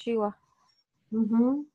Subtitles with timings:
[0.00, 0.34] отключила.
[1.12, 1.66] Угу.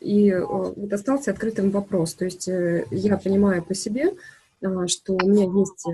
[0.00, 2.14] И вот остался открытым вопрос.
[2.14, 4.12] То есть я понимаю по себе,
[4.86, 5.86] что у меня есть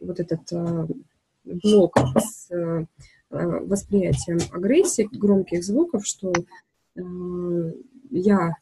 [0.00, 0.52] вот этот
[1.44, 2.48] блок с
[3.30, 6.32] восприятием агрессии, громких звуков, что
[8.10, 8.56] я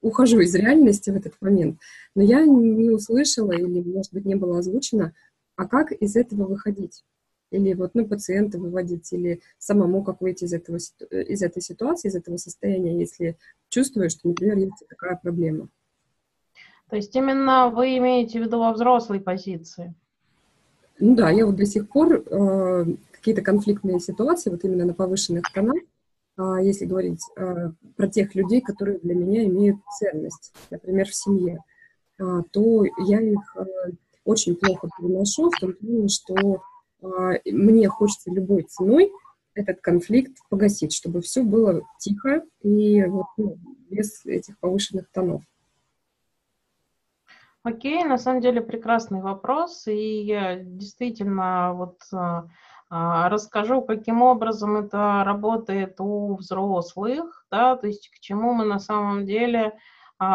[0.00, 1.78] ухожу из реальности в этот момент,
[2.14, 5.14] но я не услышала или, может быть, не было озвучено,
[5.56, 7.04] а как из этого выходить?
[7.50, 12.16] Или вот, ну, пациента выводить, или самому как выйти из, этого, из этой ситуации, из
[12.16, 13.36] этого состояния, если
[13.68, 15.68] чувствую, что, например, есть такая проблема.
[16.90, 19.94] То есть именно вы имеете в виду во взрослой позиции?
[20.98, 25.44] Ну да, я вот до сих пор э, какие-то конфликтные ситуации, вот именно на повышенных
[25.52, 25.76] тонах,
[26.36, 31.62] а, если говорить а, про тех людей, которые для меня имеют ценность, например, в семье,
[32.18, 33.56] а, то я их
[34.24, 36.62] очень плохо переношу в том плане, что
[37.44, 39.12] мне хочется любой ценой
[39.54, 43.56] этот конфликт погасить, чтобы все было тихо и вот, ну,
[43.90, 45.42] без этих повышенных тонов.
[47.62, 51.98] Окей, на самом деле прекрасный вопрос, и я действительно вот
[52.90, 58.78] а, расскажу, каким образом это работает у взрослых, да, то есть к чему мы на
[58.78, 59.72] самом деле а,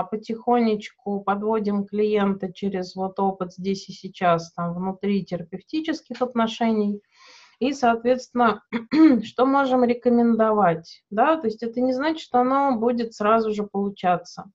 [0.03, 7.01] потихонечку подводим клиента через вот опыт здесь и сейчас, там, внутри терапевтических отношений,
[7.59, 8.63] и, соответственно,
[9.23, 14.51] что можем рекомендовать, да, то есть это не значит, что оно будет сразу же получаться.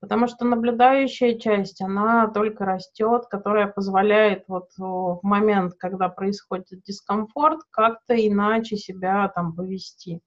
[0.00, 7.60] Потому что наблюдающая часть, она только растет, которая позволяет вот в момент, когда происходит дискомфорт,
[7.70, 10.20] как-то иначе себя там повести.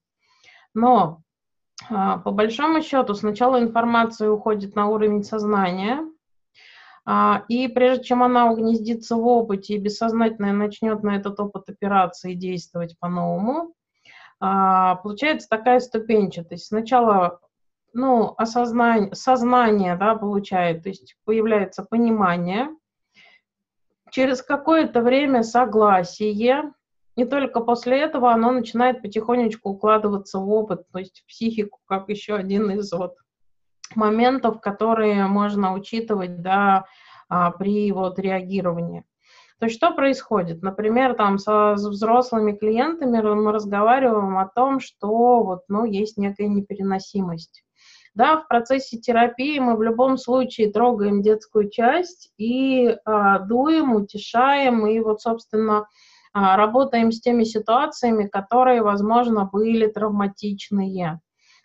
[0.74, 1.31] Но а,
[1.88, 6.00] по большому счету сначала информация уходит на уровень сознания,
[7.04, 12.34] а, и прежде чем она угнездится в опыте и бессознательно начнет на этот опыт операции
[12.34, 13.74] действовать по-новому,
[14.40, 16.66] а, получается такая ступенчатость.
[16.66, 17.40] Сначала
[17.92, 22.68] ну, осознание, сознание, да, получает, то есть появляется понимание,
[24.10, 26.72] через какое-то время согласие,
[27.16, 32.08] и только после этого оно начинает потихонечку укладываться в опыт, то есть в психику, как
[32.08, 33.16] еще один из вот
[33.94, 36.86] моментов, которые можно учитывать, да,
[37.28, 39.04] а, при вот реагировании.
[39.58, 40.62] То есть что происходит?
[40.62, 47.62] Например, там со взрослыми клиентами мы разговариваем о том, что вот, ну, есть некая непереносимость.
[48.14, 54.86] Да, в процессе терапии мы в любом случае трогаем детскую часть и а, дуем, утешаем,
[54.86, 55.86] и вот, собственно,
[56.32, 61.20] работаем с теми ситуациями, которые, возможно, были травматичные.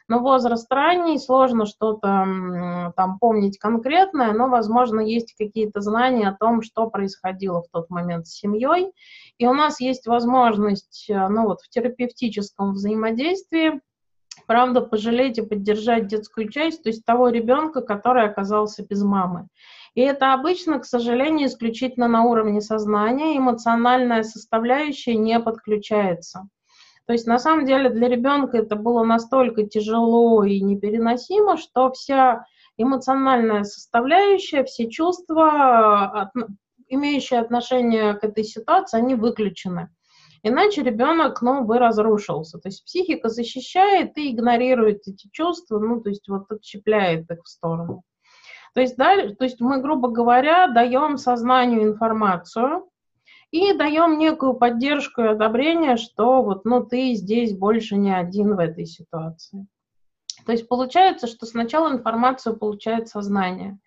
[0.10, 6.62] Но возраст ранний, сложно что-то там помнить конкретное, но, возможно, есть какие-то знания о том,
[6.62, 8.94] что происходило в тот момент с семьей.
[9.38, 13.82] И у нас есть возможность, э, ну вот в терапевтическом взаимодействии
[14.46, 19.48] правда, пожалеть и поддержать детскую часть, то есть того ребенка, который оказался без мамы.
[19.98, 26.48] И это обычно, к сожалению, исключительно на уровне сознания, эмоциональная составляющая не подключается.
[27.08, 32.46] То есть на самом деле для ребенка это было настолько тяжело и непереносимо, что вся
[32.78, 36.32] эмоциональная составляющая, все чувства,
[36.88, 39.90] имеющие отношение к этой ситуации, они выключены.
[40.44, 42.60] Иначе ребенок, ну, бы разрушился.
[42.60, 47.48] То есть психика защищает и игнорирует эти чувства, ну, то есть вот отщепляет их в
[47.48, 48.04] сторону.
[48.78, 52.88] То есть, да, то есть мы, грубо говоря, даем сознанию информацию
[53.50, 58.60] и даем некую поддержку и одобрение, что вот, ну, ты здесь больше не один в
[58.60, 59.66] этой ситуации.
[60.46, 63.80] То есть получается, что сначала информацию получает сознание.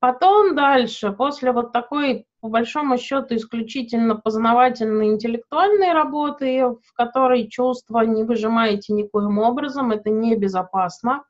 [0.00, 8.00] Потом дальше, после вот такой, по большому счету, исключительно познавательной интеллектуальной работы, в которой чувства
[8.00, 11.22] не выжимаете никоим образом, это небезопасно,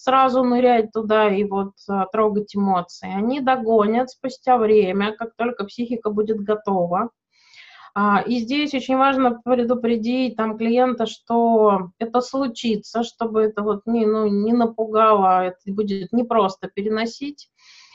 [0.00, 3.12] сразу нырять туда и вот а, трогать эмоции.
[3.14, 7.10] Они догонят спустя время, как только психика будет готова.
[7.94, 14.06] А, и здесь очень важно предупредить там клиента, что это случится, чтобы это вот не,
[14.06, 17.50] ну, не напугало, это будет непросто переносить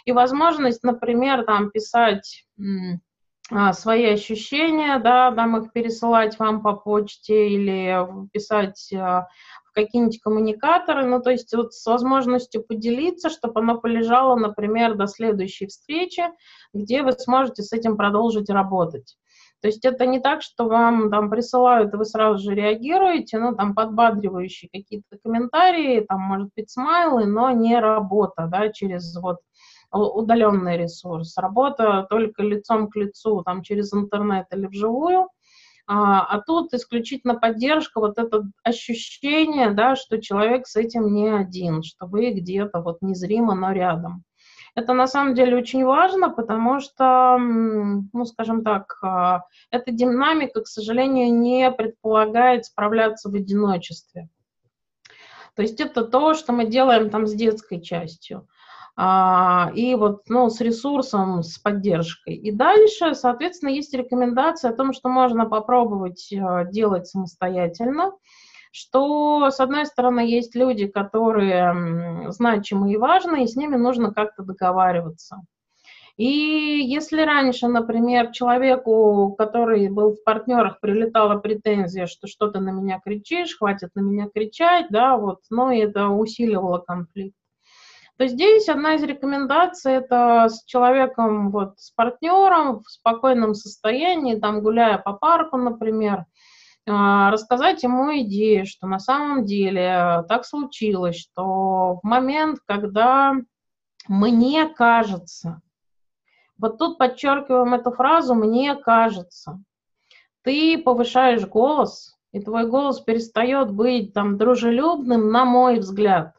[0.05, 2.45] и возможность, например, там писать
[3.49, 8.93] а, свои ощущения, да, там их пересылать вам по почте или писать
[9.75, 15.67] какие-нибудь коммуникаторы, ну, то есть вот с возможностью поделиться, чтобы оно полежало, например, до следующей
[15.67, 16.23] встречи,
[16.73, 19.17] где вы сможете с этим продолжить работать.
[19.61, 23.55] То есть это не так, что вам там присылают, и вы сразу же реагируете, ну,
[23.55, 29.37] там подбадривающие какие-то комментарии, там, может быть, смайлы, но не работа, да, через вот
[29.91, 35.29] удаленный ресурс, работа только лицом к лицу, там через интернет или вживую,
[35.87, 41.83] а, а тут исключительно поддержка, вот это ощущение, да, что человек с этим не один,
[41.83, 44.23] что вы где-то вот незримо, но рядом.
[44.73, 50.67] Это на самом деле очень важно, потому что, ну, скажем так, а, эта динамика, к
[50.67, 54.27] сожалению, не предполагает справляться в одиночестве.
[55.55, 58.47] То есть это то, что мы делаем там с детской частью.
[58.97, 62.35] А, и вот, ну, с ресурсом, с поддержкой.
[62.35, 68.13] И дальше, соответственно, есть рекомендация о том, что можно попробовать э, делать самостоятельно,
[68.71, 74.43] что, с одной стороны, есть люди, которые значимы и важны, и с ними нужно как-то
[74.43, 75.41] договариваться.
[76.17, 82.69] И если раньше, например, человеку, который был в партнерах, прилетала претензия, что что то на
[82.69, 87.35] меня кричишь, хватит на меня кричать, да, вот, но это усиливало конфликт,
[88.17, 94.61] то здесь одна из рекомендаций это с человеком, вот, с партнером в спокойном состоянии, там,
[94.61, 96.25] гуляя по парку, например,
[96.87, 103.33] а, рассказать ему идею, что на самом деле так случилось, что в момент, когда
[104.07, 105.61] мне кажется,
[106.57, 109.61] вот тут подчеркиваем эту фразу «мне кажется»,
[110.43, 116.34] ты повышаешь голос, и твой голос перестает быть там дружелюбным, на мой взгляд.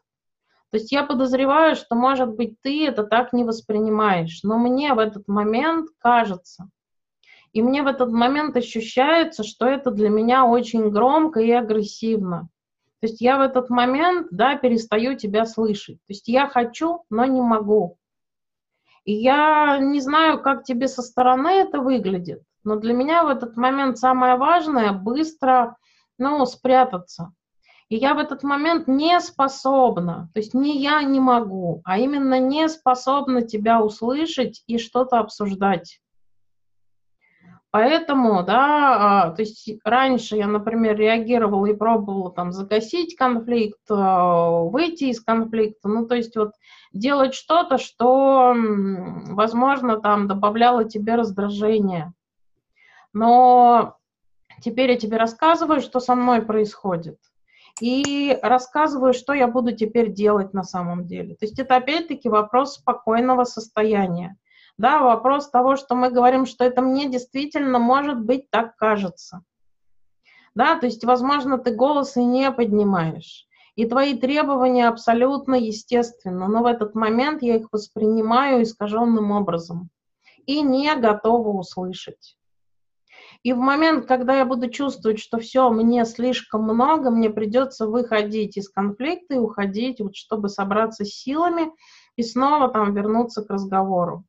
[0.77, 4.99] То есть я подозреваю, что, может быть, ты это так не воспринимаешь, но мне в
[4.99, 6.69] этот момент кажется,
[7.55, 12.51] и мне в этот момент ощущается, что это для меня очень громко и агрессивно.
[13.01, 15.97] То есть я в этот момент, да, перестаю тебя слышать.
[15.97, 17.97] То есть я хочу, но не могу.
[19.07, 23.57] И я не знаю, как тебе со стороны это выглядит, но для меня в этот
[23.57, 25.79] момент самое важное быстро,
[26.19, 27.33] ну, спрятаться.
[27.89, 32.41] И я в этот момент не способна, то есть не я не могу, а именно
[32.41, 36.01] не способна тебя услышать и что-то обсуждать.
[37.71, 44.63] Поэтому, да, а, то есть раньше я, например, реагировала и пробовала там загасить конфликт, а,
[44.63, 46.53] выйти из конфликта, ну, то есть вот
[46.93, 52.13] делать что-то, что, возможно, там добавляло тебе раздражение.
[53.13, 53.97] Но
[54.63, 57.19] теперь я тебе рассказываю, что со мной происходит–
[57.81, 61.35] и рассказываю, что я буду теперь делать на самом деле.
[61.35, 64.37] То есть это опять-таки вопрос спокойного состояния.
[64.79, 69.43] Да, вопрос того, что мы говорим, что это мне действительно, может быть, так кажется.
[70.55, 73.47] Да, то есть, возможно, ты голос и не поднимаешь.
[73.75, 79.91] И твои требования абсолютно естественны, но в этот момент я их воспринимаю искаженным образом
[80.47, 82.36] и не готова услышать.
[83.43, 88.57] И в момент, когда я буду чувствовать, что все, мне слишком много, мне придется выходить
[88.57, 91.71] из конфликта и уходить, вот, чтобы собраться с силами
[92.17, 94.25] и снова там вернуться к разговору.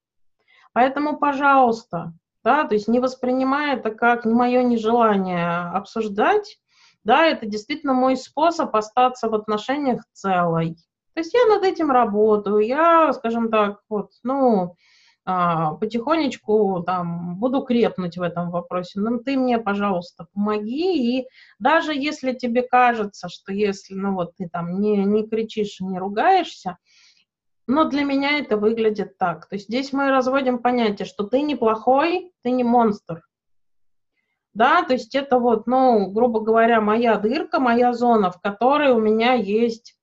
[0.73, 2.13] Поэтому, пожалуйста,
[2.43, 6.59] да, то есть не воспринимай это как мое нежелание обсуждать,
[7.03, 10.75] да, это действительно мой способ остаться в отношениях целой.
[11.13, 14.75] То есть я над этим работаю, я, скажем так, вот, ну,
[15.27, 19.01] потихонечку там буду крепнуть в этом вопросе.
[19.01, 21.19] Ну, ты мне, пожалуйста, помоги.
[21.19, 21.27] И
[21.59, 26.77] даже если тебе кажется, что если, ну, вот ты там не, не кричишь, не ругаешься,
[27.67, 29.49] но для меня это выглядит так.
[29.49, 33.21] То есть здесь мы разводим понятие, что ты не плохой, ты не монстр.
[34.53, 39.01] Да, то есть это вот, ну, грубо говоря, моя дырка, моя зона, в которой у
[39.01, 39.96] меня есть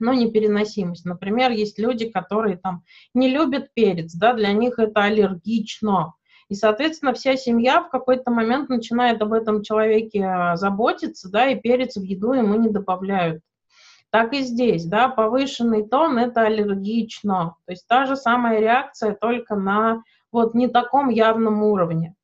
[0.00, 1.04] но непереносимость.
[1.04, 2.82] Например, есть люди, которые там
[3.14, 6.14] не любят перец, да, для них это аллергично.
[6.48, 11.60] И, соответственно, вся семья в какой-то момент начинает об этом человеке а, заботиться, да, и
[11.60, 13.42] перец в еду ему не добавляют.
[14.10, 17.56] Так и здесь, да, повышенный тон– это аллергично.
[17.66, 22.14] То есть та же самая реакция, только на вот не таком явном уровне.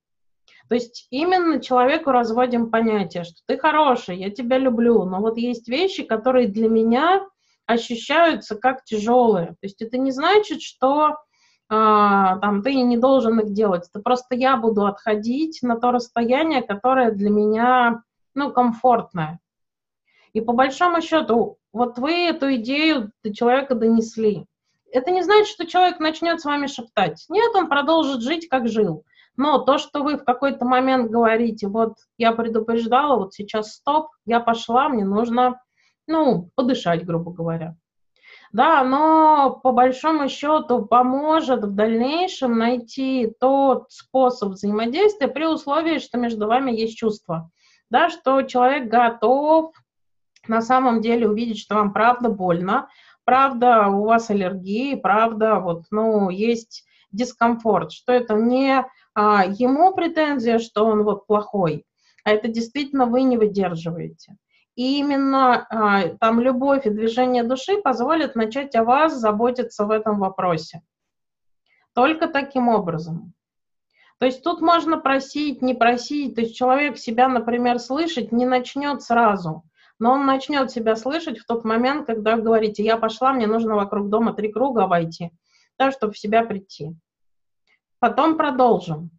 [0.68, 5.68] То есть именно человеку разводим понятие, что ты хороший, я тебя люблю, но вот есть
[5.68, 7.26] вещи, которые для меня
[7.66, 9.48] ощущаются как тяжелые.
[9.48, 11.16] То есть это не значит, что
[11.68, 13.88] а, там ты не должен их делать.
[13.88, 18.02] Это просто я буду отходить на то расстояние, которое для меня
[18.34, 19.40] ну, комфортное.
[20.32, 24.46] И по большому счету, вот вы эту идею до человека донесли.
[24.90, 27.24] Это не значит, что человек начнет с вами шептать.
[27.28, 29.04] Нет, он продолжит жить, как жил.
[29.36, 34.40] Но то, что вы в какой-то момент говорите, вот я предупреждала, вот сейчас стоп, я
[34.40, 35.58] пошла, мне нужно
[36.06, 37.76] ну, подышать, грубо говоря.
[38.52, 46.18] Да, но по большому счету поможет в дальнейшем найти тот способ взаимодействия при условии, что
[46.18, 47.50] между вами есть чувство.
[47.88, 49.72] Да, что человек готов
[50.48, 52.88] на самом деле увидеть, что вам правда больно,
[53.24, 60.58] правда у вас аллергии, правда вот, ну, есть дискомфорт, что это не а, ему претензия,
[60.58, 61.84] что он вот плохой,
[62.24, 64.36] а это действительно вы не выдерживаете.
[64.74, 70.18] И именно а, там любовь и движение души позволят начать о вас заботиться в этом
[70.18, 70.82] вопросе.
[71.94, 73.34] Только таким образом.
[74.18, 76.36] То есть тут можно просить, не просить.
[76.36, 79.64] То есть человек себя, например, слышать не начнет сразу,
[79.98, 83.74] но он начнет себя слышать в тот момент, когда вы говорите, я пошла, мне нужно
[83.74, 85.32] вокруг дома три круга обойти,
[85.78, 86.94] да, чтобы в себя прийти.
[87.98, 89.10] Потом продолжим.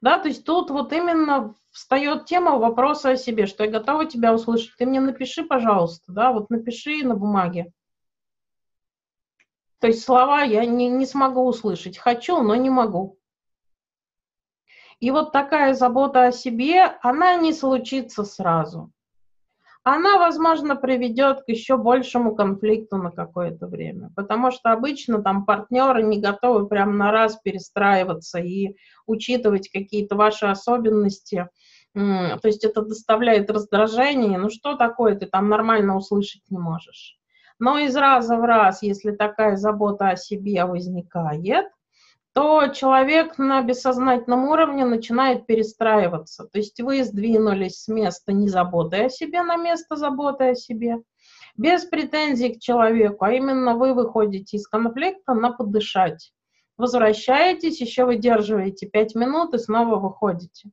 [0.00, 4.34] Да, то есть тут вот именно встает тема вопроса о себе, что я готова тебя
[4.34, 4.74] услышать.
[4.76, 7.72] Ты мне напиши, пожалуйста, да, вот напиши на бумаге.
[9.78, 11.96] То есть слова я не, не смогу услышать.
[11.96, 13.16] Хочу, но не могу.
[14.98, 18.90] И вот такая забота о себе, она не случится сразу
[19.94, 24.10] она, возможно, приведет к еще большему конфликту на какое-то время.
[24.16, 28.74] Потому что обычно там партнеры не готовы прямо на раз перестраиваться и
[29.06, 31.48] учитывать какие-то ваши особенности.
[31.94, 34.38] То есть это доставляет раздражение.
[34.38, 37.16] Ну что такое, ты там нормально услышать не можешь.
[37.58, 41.66] Но из раза в раз, если такая забота о себе возникает,
[42.38, 46.44] то человек на бессознательном уровне начинает перестраиваться.
[46.44, 50.98] То есть вы сдвинулись с места не заботы о себе на место заботы о себе,
[51.56, 56.32] без претензий к человеку, а именно вы выходите из конфликта на подышать.
[56.76, 60.70] Возвращаетесь, еще выдерживаете пять минут и снова выходите.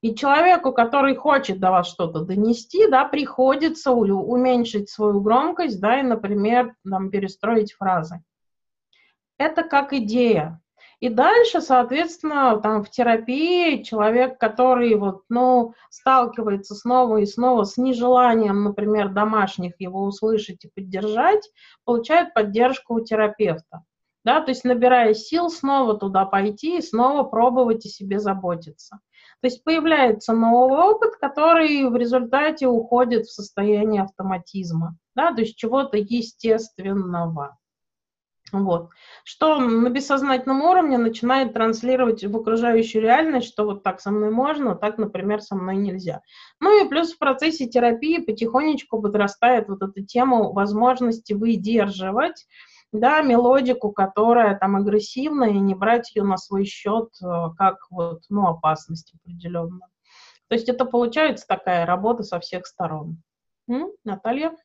[0.00, 6.02] И человеку, который хочет до вас что-то донести, да, приходится уменьшить свою громкость, да, и,
[6.02, 8.22] например, там, перестроить фразы.
[9.36, 10.58] Это как идея.
[11.00, 17.76] И дальше, соответственно, там в терапии человек, который вот, ну, сталкивается снова и снова с
[17.76, 21.50] нежеланием, например, домашних его услышать и поддержать,
[21.84, 23.82] получает поддержку у терапевта.
[24.24, 28.98] Да, то есть набирая сил снова туда пойти и снова пробовать о себе заботиться.
[29.40, 35.56] То есть появляется новый опыт, который в результате уходит в состояние автоматизма, да, то есть
[35.56, 37.56] чего-то естественного.
[38.52, 38.90] Вот.
[39.24, 44.72] Что на бессознательном уровне начинает транслировать в окружающую реальность, что вот так со мной можно,
[44.72, 46.22] а так, например, со мной нельзя.
[46.60, 52.46] Ну и плюс в процессе терапии потихонечку подрастает вот эта тема возможности выдерживать
[52.92, 57.26] да, мелодику, которая там агрессивная, и не брать ее на свой счет э,
[57.58, 59.82] как вот, ну, опасность определенную.
[60.48, 63.20] То есть это получается такая работа со всех сторон.
[63.68, 63.90] М?
[64.04, 64.56] Наталья?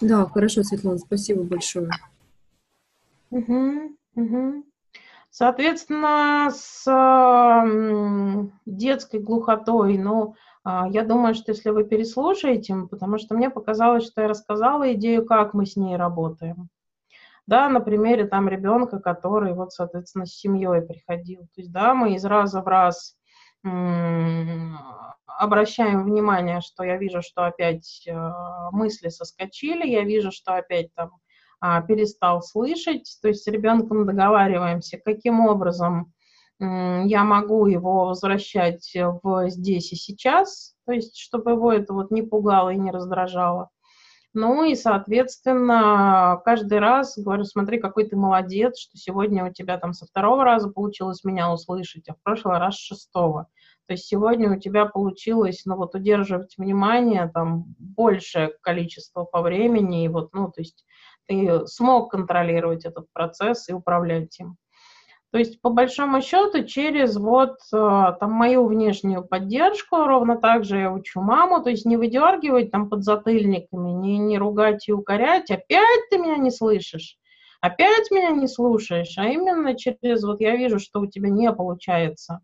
[0.00, 1.90] Да, хорошо, Светлана, спасибо большое.
[3.34, 4.64] Угу, угу.
[5.30, 6.86] Соответственно, с
[8.64, 14.22] детской глухотой, ну, э, я думаю, что если вы переслушаете, потому что мне показалось, что
[14.22, 16.68] я рассказала идею, как мы с ней работаем.
[17.48, 21.40] Да, на примере там ребенка, который вот, соответственно, с семьей приходил.
[21.40, 23.16] То есть, да, мы из раза в раз
[25.26, 28.30] обращаем внимание, что я вижу, что опять э,
[28.70, 31.23] мысли соскочили, я вижу, что опять там а,
[31.86, 33.18] перестал слышать.
[33.22, 36.12] То есть с ребенком договариваемся, каким образом
[36.60, 42.22] я могу его возвращать в здесь и сейчас, то есть чтобы его это вот не
[42.22, 43.70] пугало и не раздражало.
[44.36, 49.92] Ну и, соответственно, каждый раз говорю, смотри, какой ты молодец, что сегодня у тебя там
[49.92, 53.46] со второго раза получилось меня услышать, а в прошлый раз с шестого.
[53.86, 60.04] То есть сегодня у тебя получилось, ну вот, удерживать внимание там большее количество по времени,
[60.04, 60.84] и вот, ну, то есть
[61.26, 64.56] ты смог контролировать этот процесс и управлять им.
[65.34, 67.76] То есть, по большому счету, через вот э,
[68.20, 72.88] там мою внешнюю поддержку, ровно так же я учу маму, то есть не выдергивать там
[72.88, 77.18] под затыльниками, не, не ругать и укорять, опять ты меня не слышишь,
[77.60, 82.38] опять меня не слушаешь, а именно через вот я вижу, что у тебя не получается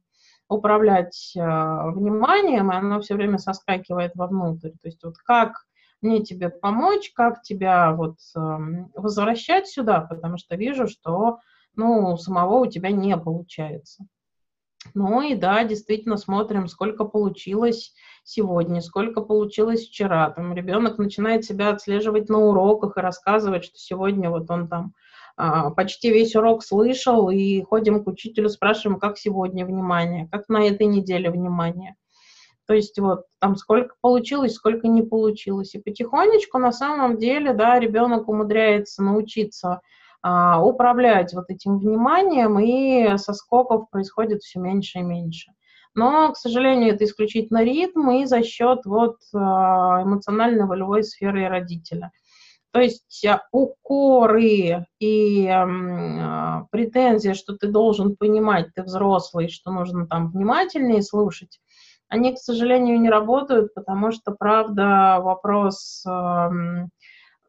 [0.49, 4.71] управлять э, вниманием, и оно все время соскакивает вовнутрь.
[4.71, 5.65] То есть вот как
[6.03, 11.39] мне тебе помочь, как тебя вот эм, возвращать сюда, потому что вижу, что,
[11.77, 14.07] ну, самого у тебя не получается.
[14.95, 17.93] Ну и да, действительно смотрим, сколько получилось
[18.25, 20.31] сегодня, сколько получилось вчера.
[20.31, 24.95] Там ребенок начинает себя отслеживать на уроках и рассказывать, что сегодня вот он там
[25.37, 30.67] а, почти весь урок слышал, и ходим к учителю, спрашиваем, как сегодня внимание, как на
[30.67, 31.97] этой неделе внимание.
[32.71, 35.75] То есть вот там сколько получилось, сколько не получилось.
[35.75, 39.81] И потихонечку на самом деле, да, ребенок умудряется научиться
[40.23, 45.51] а, управлять вот этим вниманием, и со скоков происходит все меньше и меньше.
[45.97, 52.13] Но, к сожалению, это исключительно ритм и за счет вот а, эмоционально-волевой сферы родителя.
[52.73, 60.07] То есть а, укоры и э, претензии, что ты должен понимать, ты взрослый, что нужно
[60.07, 61.59] там внимательнее слушать,
[62.11, 66.91] они, к сожалению, не работают, потому что, правда, вопрос эм,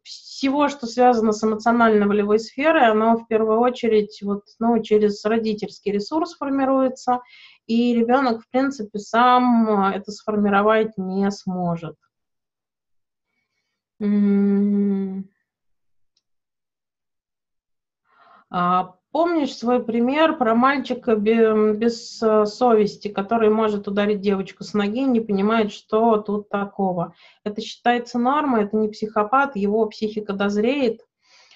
[0.03, 6.35] всего, что связано с эмоционально-волевой сферой, оно в первую очередь вот, ну, через родительский ресурс
[6.35, 7.21] формируется,
[7.65, 11.95] и ребенок, в принципе, сам это сформировать не сможет.
[18.51, 25.03] А, помнишь свой пример про мальчика без э, совести, который может ударить девочку с ноги,
[25.03, 27.13] не понимает, что тут такого?
[27.43, 31.01] Это считается нормой, это не психопат, его психика дозреет.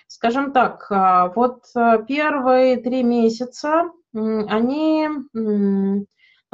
[0.07, 6.05] Скажем так, а, вот э, первые три месяца они, ну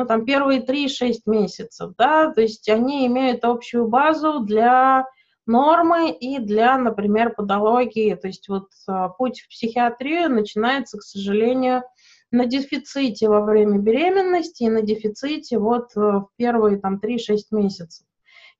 [0.08, 5.06] там первые три-шесть месяцев, да, то есть они имеют общую базу для
[5.46, 8.16] нормы и для, например, подологии.
[8.16, 11.84] То есть вот а, путь в психиатрию начинается, к сожалению,
[12.32, 18.06] на дефиците во время беременности и на дефиците вот э, в первые там 3-6 месяцев.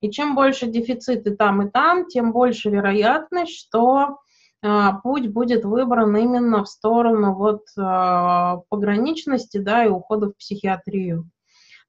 [0.02, 4.18] И чем больше дефициты там и там, тем больше вероятность, что
[4.64, 11.28] а, путь будет выбран именно в сторону вот а, пограничности, да, и ухода в психиатрию.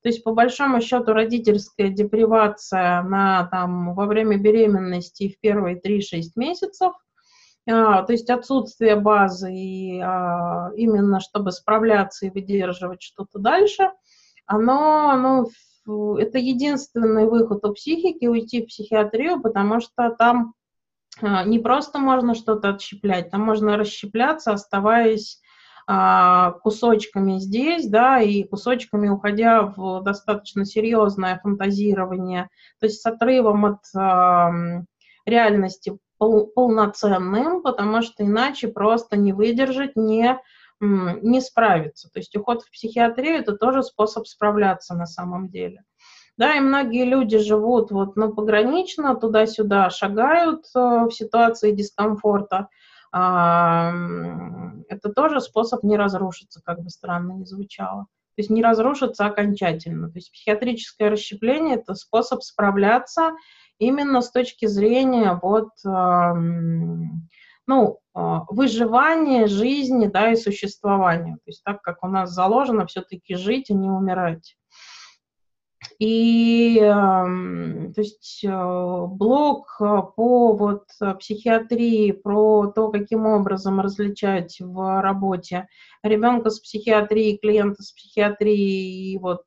[0.04, 6.34] То есть, по большому счету, родительская депривация на, там, во время беременности в первые 3-6
[6.36, 6.94] месяцев,
[7.70, 13.92] а, то есть отсутствие базы и, а, именно чтобы справляться и выдерживать что-то дальше,
[14.46, 15.48] оно,
[15.86, 20.54] ну, это единственный выход у психики, уйти в психиатрию, потому что там
[21.22, 25.40] а, не просто можно что-то отщеплять, там можно расщепляться, оставаясь
[25.86, 32.50] кусочками здесь, да, и кусочками уходя в достаточно серьезное фантазирование,
[32.80, 33.80] то есть с отрывом от
[35.26, 40.40] реальности пол, полноценным, потому что иначе просто не выдержать, не,
[40.80, 42.10] не справиться.
[42.12, 45.84] То есть уход в психиатрию– это тоже способ справляться на самом деле.
[46.36, 52.70] Да, и многие люди живут вот, ну, погранично, туда-сюда шагают э, в ситуации дискомфорта,
[53.14, 58.08] это тоже способ не разрушиться, как бы странно ни звучало.
[58.36, 60.10] То есть не разрушиться окончательно.
[60.10, 63.34] То есть психиатрическое расщепление– это способ справляться
[63.78, 65.70] именно с точки зрения вот,
[67.66, 71.36] ну, а, выживания жизни, да, и существования.
[71.36, 74.58] То есть так, как у нас заложено все-таки жить, а не умирать.
[76.00, 80.86] И то есть э, блок э, по вот
[81.20, 85.68] психиатрии, про то, каким образом различать в работе
[86.02, 89.46] ребенка с психиатрией, клиента с психиатрией, и вот,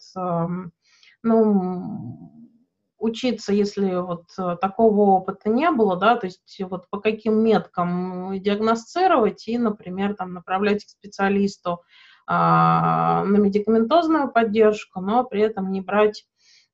[1.23, 2.37] ну,
[2.99, 8.41] учиться, если вот э, такого опыта не было, да, то есть вот по каким меткам
[8.41, 11.83] диагностировать и, например, там направлять к специалисту
[12.27, 16.27] а, на медикаментозную поддержку, но при этом не брать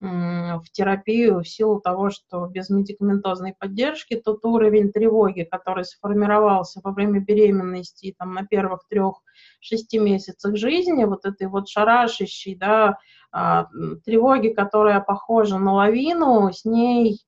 [0.02, 6.90] в терапию в силу того, что без медикаментозной поддержки тот уровень тревоги, который сформировался во
[6.90, 12.98] время беременности там на первых трех-шести месяцах жизни, вот этой вот шарашащей, да,
[13.30, 13.68] а,
[14.04, 17.20] тревоги, которая похожа на лавину, с ней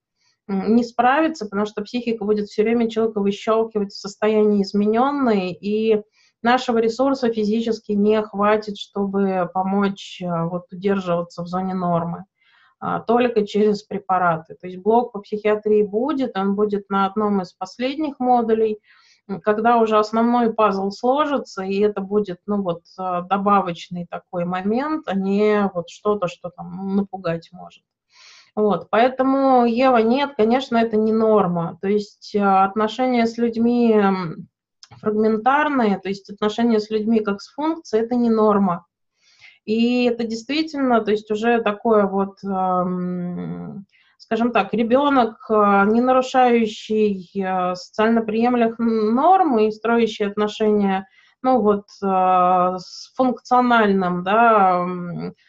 [0.48, 6.02] не справиться, потому что психика будет все время человека выщелкивать в состоянии измененной, и
[6.42, 12.24] нашего ресурса физически не хватит, чтобы помочь а, вот, удерживаться в зоне нормы
[13.06, 14.56] только через препараты.
[14.60, 18.80] То есть блок по психиатрии будет, он будет на одном из последних модулей,
[19.42, 25.14] когда уже основной пазл сложится, и это будет, ну вот, а, добавочный такой момент, а
[25.14, 27.82] не вот что-то, что там напугать может.
[28.54, 31.78] Вот, поэтому, Ева, нет, конечно, это не норма.
[31.80, 34.00] То есть отношения с людьми
[35.00, 38.86] фрагментарные, то есть отношения с людьми как с функцией, это не норма.
[39.64, 42.38] И это действительно, то есть уже такое вот,
[44.24, 51.06] скажем так, ребенок, а, не нарушающий а, социально приемлемых норм и строящий отношения
[51.42, 54.82] ну вот а, с функциональным, да,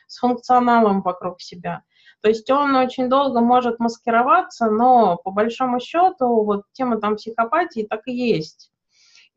[0.07, 1.83] с функционалом вокруг себя.
[2.21, 7.87] То есть он очень долго может маскироваться, но по большому счету вот тема там психопатии
[7.89, 8.71] так и есть.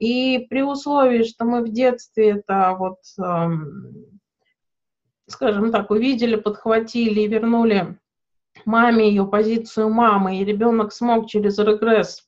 [0.01, 2.99] И при условии, что мы в детстве это вот,
[5.29, 7.99] скажем так, увидели, подхватили и вернули
[8.65, 12.25] маме ее позицию мамы, и ребенок смог через регресс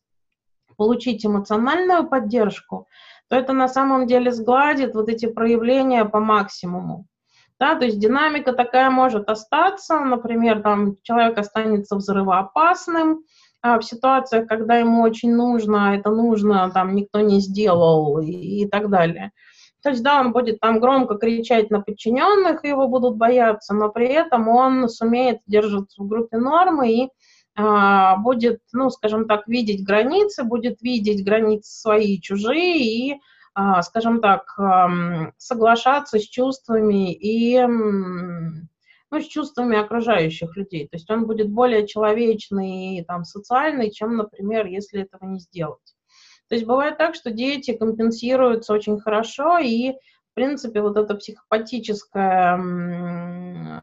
[0.77, 2.87] получить эмоциональную поддержку,
[3.29, 7.07] то это на самом деле сгладит вот эти проявления по максимуму.
[7.59, 13.25] Да, то есть динамика такая может остаться, например, там человек останется взрывоопасным,
[13.61, 18.67] а в ситуациях, когда ему очень нужно, это нужно, там никто не сделал и, и
[18.67, 19.33] так далее.
[19.83, 24.07] То есть, да, он будет там громко кричать на подчиненных, его будут бояться, но при
[24.07, 27.09] этом он сумеет держаться в группе нормы и
[27.57, 33.21] а, будет, ну, скажем так, видеть границы, будет видеть границы свои и чужие и,
[33.55, 34.45] а, скажем так,
[35.38, 37.66] соглашаться с чувствами и
[39.11, 40.87] ну, с чувствами окружающих людей.
[40.87, 45.97] То есть он будет более человечный и там, социальный, чем, например, если этого не сделать.
[46.51, 52.61] То есть бывает так, что дети компенсируются очень хорошо, и, в принципе, вот эта психопатическая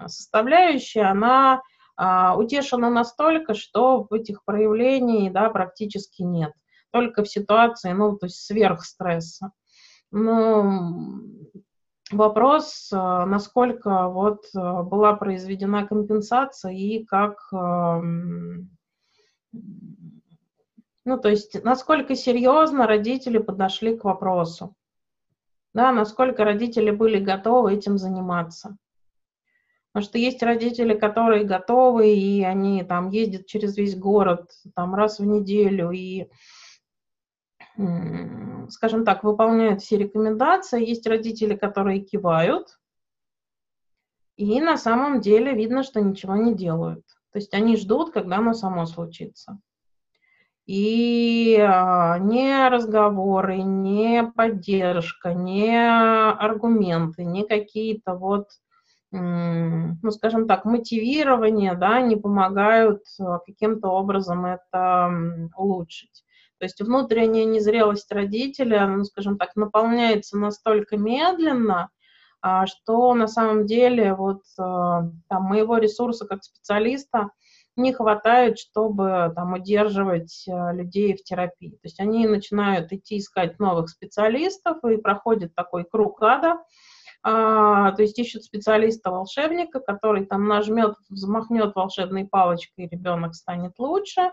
[0.07, 1.61] составляющая, она
[1.95, 6.51] а, утешена настолько, что в этих проявлений да, практически нет.
[6.91, 9.51] Только в ситуации, ну, то есть сверхстресса.
[10.11, 11.21] Но
[12.11, 17.37] вопрос, а, насколько вот а, была произведена компенсация и как
[21.07, 24.75] ну, то есть, насколько серьезно родители подошли к вопросу.
[25.73, 28.77] Да, насколько родители были готовы этим заниматься.
[29.93, 35.19] Потому что есть родители, которые готовы, и они там ездят через весь город там раз
[35.19, 36.27] в неделю и,
[38.69, 40.85] скажем так, выполняют все рекомендации.
[40.85, 42.77] Есть родители, которые кивают,
[44.35, 47.05] и на самом деле видно, что ничего не делают.
[47.31, 49.57] То есть они ждут, когда оно само случится.
[50.67, 58.49] И а, не разговоры, не поддержка, не аргументы, не какие-то вот,
[59.11, 65.09] ну, скажем так, мотивирования, да, не помогают а, каким-то образом это
[65.55, 66.25] улучшить.
[66.59, 71.91] То есть внутренняя незрелость родителя, ну, скажем так, наполняется настолько медленно,
[72.41, 77.29] а, что на самом деле вот там, моего ресурса как специалиста–
[77.77, 81.71] не хватает, чтобы там удерживать э, людей в терапии.
[81.71, 86.57] То есть они начинают идти искать новых специалистов и проходит такой круг ада,
[87.23, 94.31] а, то есть ищут специалиста-волшебника, который там нажмет, взмахнет волшебной палочкой, и ребенок станет лучше,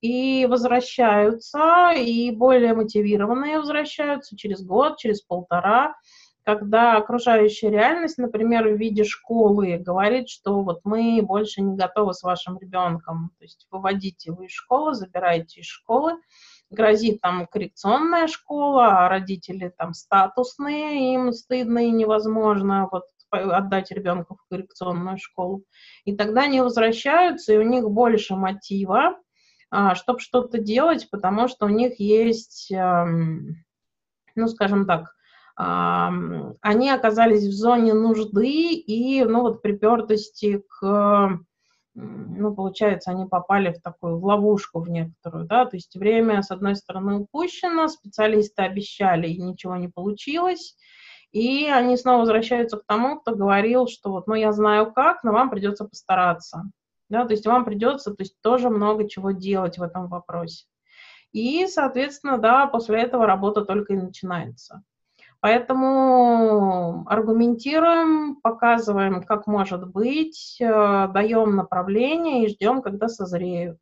[0.00, 5.94] и возвращаются, и более мотивированные возвращаются через год, через полтора,
[6.46, 12.22] когда окружающая реальность, например, в виде школы говорит, что вот мы больше не готовы с
[12.22, 16.12] вашим ребенком, то есть выводите его из школы, забирайте из школы,
[16.70, 24.36] грозит там коррекционная школа, а родители там статусные, им стыдно и невозможно вот отдать ребенка
[24.36, 25.64] в коррекционную школу.
[26.04, 29.18] И тогда они возвращаются, и у них больше мотива,
[29.68, 35.15] а, чтобы что-то делать, потому что у них есть, ну, скажем так,
[35.56, 41.40] они оказались в зоне нужды и, ну, вот, припертости к,
[41.94, 46.50] ну, получается, они попали в такую в ловушку в некоторую, да, то есть время, с
[46.50, 50.76] одной стороны, упущено, специалисты обещали, и ничего не получилось,
[51.32, 55.32] и они снова возвращаются к тому, кто говорил, что вот, ну, я знаю как, но
[55.32, 56.64] вам придется постараться,
[57.08, 60.66] да, то есть вам придется, то есть тоже много чего делать в этом вопросе.
[61.32, 64.82] И, соответственно, да, после этого работа только и начинается.
[65.46, 73.78] Поэтому аргументируем, показываем, как может быть, э, даем направление и ждем, когда созреют.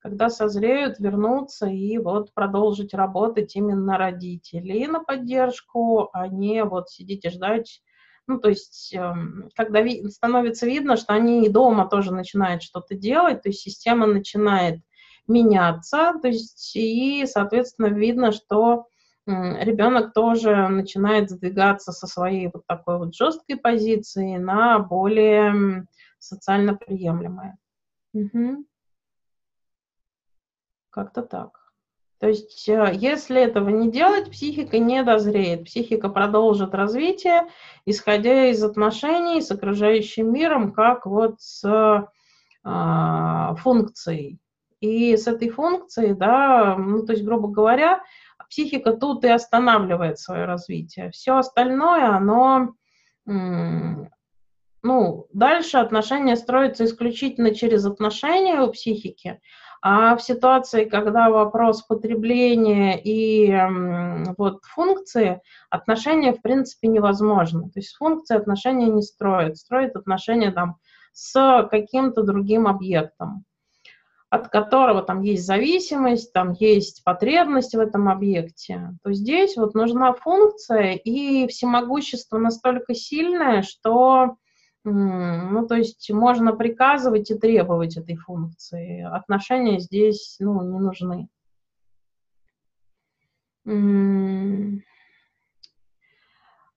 [0.00, 7.24] Когда созреют, вернуться и вот продолжить работать именно родителей на поддержку, а не вот сидеть
[7.24, 7.80] и ждать.
[8.26, 13.40] Ну, то есть, эм, когда становится видно, что они и дома тоже начинают что-то делать,
[13.42, 14.80] то есть система начинает
[15.28, 18.86] меняться, то есть, и, соответственно, видно, что
[19.26, 25.86] ребенок тоже начинает сдвигаться со своей вот такой вот жесткой позиции на более
[26.18, 27.58] социально приемлемое.
[28.14, 28.64] Угу.
[30.90, 31.66] Как-то так.
[32.18, 35.66] То есть, э, если этого не делать, психика не дозреет.
[35.66, 37.48] Психика продолжит развитие,
[37.84, 42.08] исходя из отношений с окружающим миром, как вот с
[42.64, 44.38] э, функцией.
[44.80, 48.02] И с этой функцией, да, ну, то есть, грубо говоря,
[48.48, 51.10] психика тут и останавливает свое развитие.
[51.10, 52.74] Все остальное, оно,
[54.82, 59.40] ну, дальше отношения строятся исключительно через отношения у психики,
[59.82, 63.52] а в ситуации, когда вопрос потребления и
[64.36, 67.64] вот функции, отношения в принципе невозможно.
[67.70, 70.76] То есть функции отношения не строят, строят отношения там
[71.12, 73.44] с каким-то другим объектом
[74.28, 80.12] от которого там есть зависимость, там есть потребность в этом объекте, то здесь вот нужна
[80.14, 84.36] функция и всемогущество настолько сильное, что
[84.88, 89.02] ну, то есть можно приказывать и требовать этой функции.
[89.02, 91.28] Отношения здесь, ну, не нужны.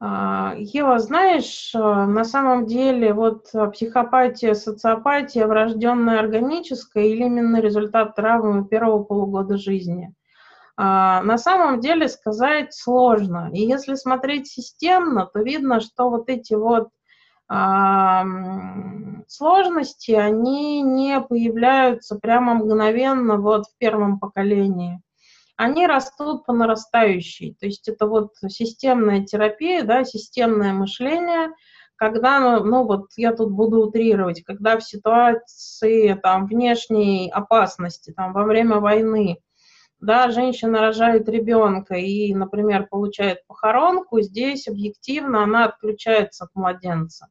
[0.01, 8.65] А, Ева, знаешь, на самом деле вот психопатия, социопатия врожденная органическая или именно результат травмы
[8.65, 10.13] первого полугода жизни?
[10.77, 13.49] А, на самом деле сказать сложно.
[13.51, 16.87] И если смотреть системно, то видно, что вот эти вот
[17.49, 18.23] а,
[19.27, 25.01] сложности, они не появляются прямо мгновенно вот в первом поколении.
[25.59, 27.53] Они растут по нарастающей.
[27.59, 31.49] То есть это вот системная терапия, да, системное мышление,
[31.97, 38.45] когда, ну, вот я тут буду утрировать, когда в ситуации там внешней опасности, там во
[38.45, 39.41] время войны,
[39.99, 47.27] да, женщина рожает ребенка и, например, получает похоронку, здесь объективно она отключается от младенца.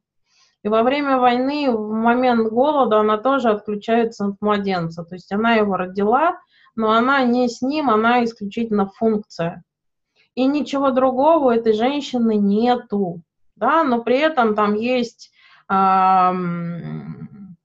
[0.62, 5.02] И во время войны, в момент голода, она тоже отключается от младенца.
[5.04, 6.36] То есть она его родила,
[6.78, 9.64] но она не с ним, она исключительно функция.
[10.34, 13.20] И ничего другого у этой женщины нету.
[13.56, 15.32] Да, но при этом там есть
[15.68, 16.32] э,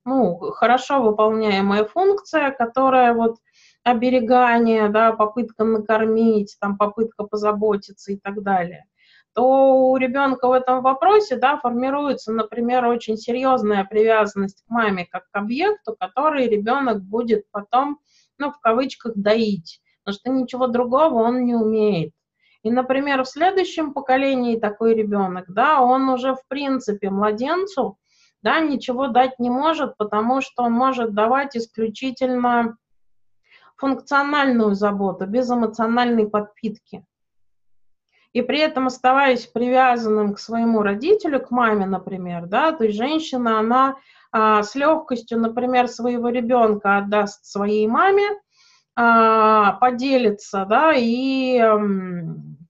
[0.06, 3.38] ну, хорошо выполняемая функция, которая вот
[3.84, 8.86] оберегание, да, попытка накормить, там, попытка позаботиться и так далее,
[9.36, 15.30] то у ребенка в этом вопросе да, формируется, например, очень серьезная привязанность к маме как
[15.30, 18.00] к объекту, который ребенок будет потом,
[18.38, 22.14] ну, в кавычках, доить, потому что ничего другого он не умеет.
[22.64, 27.98] И, например, в следующем поколении такой ребенок, да, он уже в принципе младенцу,
[28.42, 32.78] да, ничего дать не может, потому что он может давать исключительно
[33.76, 37.06] функциональную заботу, без эмоциональной подпитки.
[38.32, 43.60] И при этом оставаясь привязанным к своему родителю, к маме, например, да, то есть женщина,
[43.60, 43.98] она
[44.34, 48.28] с легкостью, например, своего ребенка отдаст своей маме,
[48.96, 51.80] а, поделится, да, и а,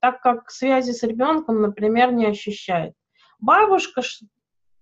[0.00, 2.94] так как связи с ребенком, например, не ощущает.
[3.40, 4.00] Бабушка,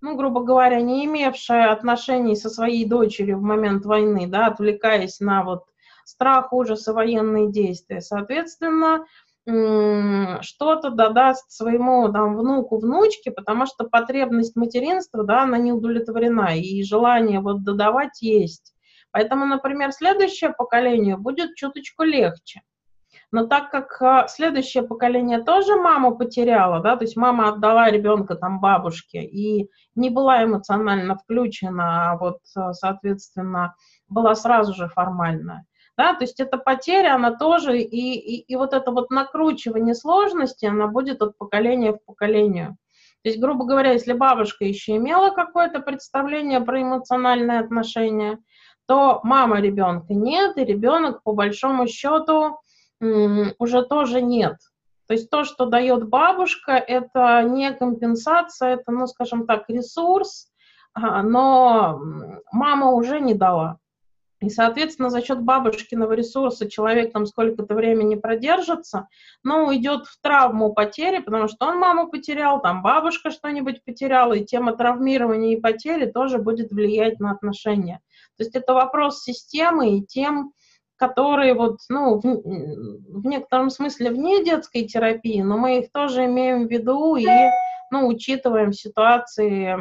[0.01, 5.43] ну, грубо говоря, не имевшая отношений со своей дочерью в момент войны, да, отвлекаясь на
[5.43, 5.65] вот
[6.05, 8.01] страх, ужас и военные действия.
[8.01, 9.05] Соответственно,
[9.45, 16.83] что-то додаст своему там, внуку, внучке, потому что потребность материнства, да, она не удовлетворена, и
[16.85, 18.73] желание вот додавать есть.
[19.11, 22.63] Поэтому, например, следующее поколение будет чуточку легче.
[23.31, 28.35] Но так как а, следующее поколение тоже маму потеряла, да, то есть мама отдала ребенка
[28.37, 33.75] там бабушке и не была эмоционально включена, а вот, соответственно,
[34.09, 35.65] была сразу же формальная,
[35.97, 40.65] да, то есть эта потеря, она тоже, и, и, и вот это вот накручивание сложности,
[40.67, 42.77] она будет от поколения в поколение.
[43.23, 48.39] То есть, грубо говоря, если бабушка еще имела какое-то представление про эмоциональные отношения,
[48.87, 52.59] то мама ребенка нет, и ребенок по большому счету
[53.01, 54.57] уже тоже нет.
[55.07, 60.49] То есть то, что дает бабушка, это не компенсация, это, ну, скажем так, ресурс,
[60.95, 62.01] а, но
[62.51, 63.79] мама уже не дала.
[64.43, 69.07] И, соответственно, за счет бабушкиного ресурса человек там сколько-то времени продержится,
[69.45, 74.45] но уйдет в травму потери, потому что он маму потерял, там бабушка что-нибудь потеряла, и
[74.45, 78.01] тема травмирования и потери тоже будет влиять на отношения.
[78.37, 80.53] То есть это вопрос системы и тем,
[80.97, 86.67] которые вот, ну, в, в некотором смысле вне детской терапии, но мы их тоже имеем
[86.67, 87.27] в виду и,
[87.93, 89.77] ну, учитываем ситуации,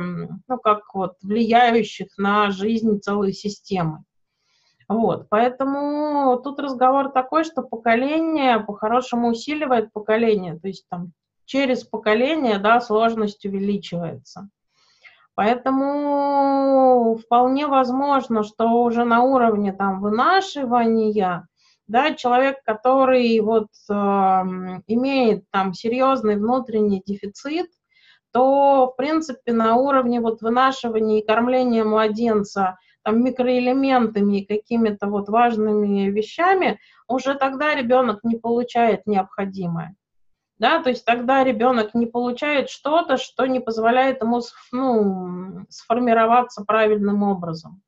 [0.48, 4.04] ну, как вот влияющих на жизнь целой системы.
[4.92, 11.14] Вот, поэтому тут разговор такой, что поколение по-хорошему усиливает поколение, то есть там
[11.46, 14.50] через поколение, да, сложность увеличивается.
[15.34, 21.48] Поэтому вполне возможно, что уже на уровне там вынашивания,
[21.88, 23.94] да, человек, который вот э,
[24.88, 27.68] имеет там серьезный внутренний дефицит,
[28.34, 35.30] то, в принципе, на уровне вот вынашивания и кормления младенца– там, микроэлементами и какими-то вот
[35.30, 39.96] важными вещами, уже тогда ребенок не получает необходимое.
[40.58, 47.24] Да, то есть тогда ребенок не получает что-то, что не позволяет ему ну, сформироваться правильным
[47.24, 47.82] образом.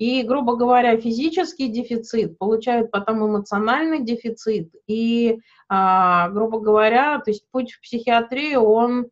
[0.00, 4.72] И, грубо говоря, физический дефицит получает потом эмоциональный дефицит.
[4.86, 9.08] И, а, грубо говоря, то есть путь в психиатрию, он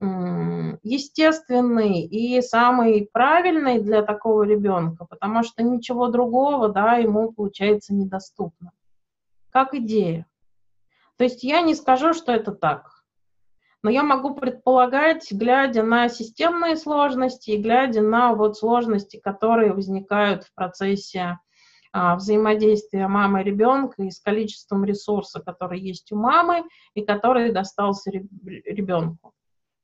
[0.00, 8.72] естественный и самый правильный для такого ребенка, потому что ничего другого, да, ему, получается, недоступно.
[9.50, 10.26] Как идея.
[11.18, 13.00] То есть я не скажу, что это так.
[13.82, 20.44] Но я могу предполагать, глядя на системные сложности и глядя на вот сложности, которые возникают
[20.44, 21.38] в процессе
[21.92, 27.52] а, взаимодействия мамы и ребенка и с количеством ресурса, который есть у мамы и который
[27.52, 29.32] достался ребенку.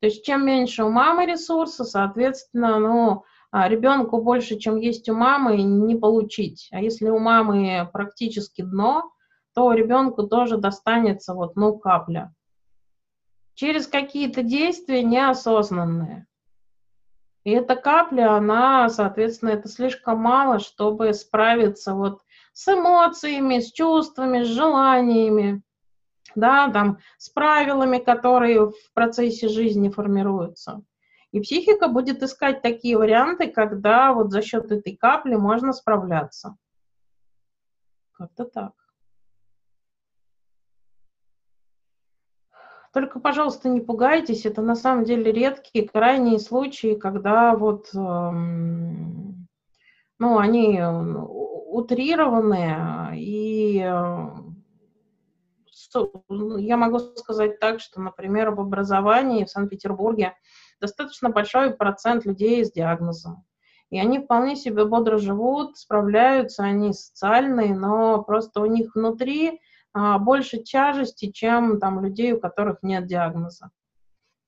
[0.00, 5.14] То есть чем меньше у мамы ресурса, соответственно, ну, а, ребенку больше, чем есть у
[5.14, 6.68] мамы, не получить.
[6.72, 9.10] А если у мамы практически дно,
[9.54, 12.34] то ребенку тоже достанется вот, ну, капля.
[13.54, 16.26] Через какие-то действия неосознанные.
[17.44, 22.20] И эта капля, она, соответственно, это слишком мало, чтобы справиться вот
[22.52, 25.62] с эмоциями, с чувствами, с желаниями,
[26.34, 30.82] да, там, с правилами, которые в процессе жизни формируются.
[31.32, 36.56] И психика будет искать такие варианты, когда вот за счет этой капли можно справляться.
[38.12, 38.72] Как-то так.
[42.96, 49.46] Только, пожалуйста, не пугайтесь, это на самом деле редкие, крайние случаи, когда вот, эм,
[50.18, 53.80] ну, они утрированные, и
[55.94, 60.34] э, ну, я могу сказать так, что, например, в образовании в Санкт-Петербурге
[60.80, 63.44] достаточно большой процент людей с диагнозом.
[63.90, 69.60] И они вполне себе бодро живут, справляются, они социальные, но просто у них внутри
[69.92, 73.70] а, больше тяжести, чем там людей, у которых нет диагноза.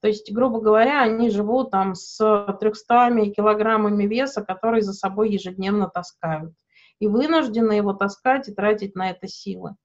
[0.00, 2.18] То есть, грубо говоря, они живут там с
[2.60, 6.54] 300 килограммами веса, которые за собой ежедневно таскают.
[7.00, 9.76] И вынуждены его таскать и тратить на это силы.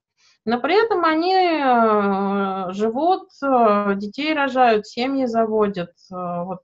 [0.46, 6.64] Но при этом они э, живут, э, детей рожают, семьи заводят, э, вот,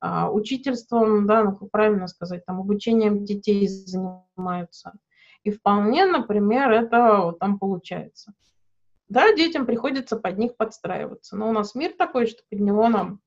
[0.00, 4.92] а, учительством, да, ну, как правильно сказать, там, обучением детей занимаются.
[5.44, 8.34] И вполне, например, это там получается.
[9.08, 13.20] Да, детям приходится под них подстраиваться, но у нас мир такой, что под него нам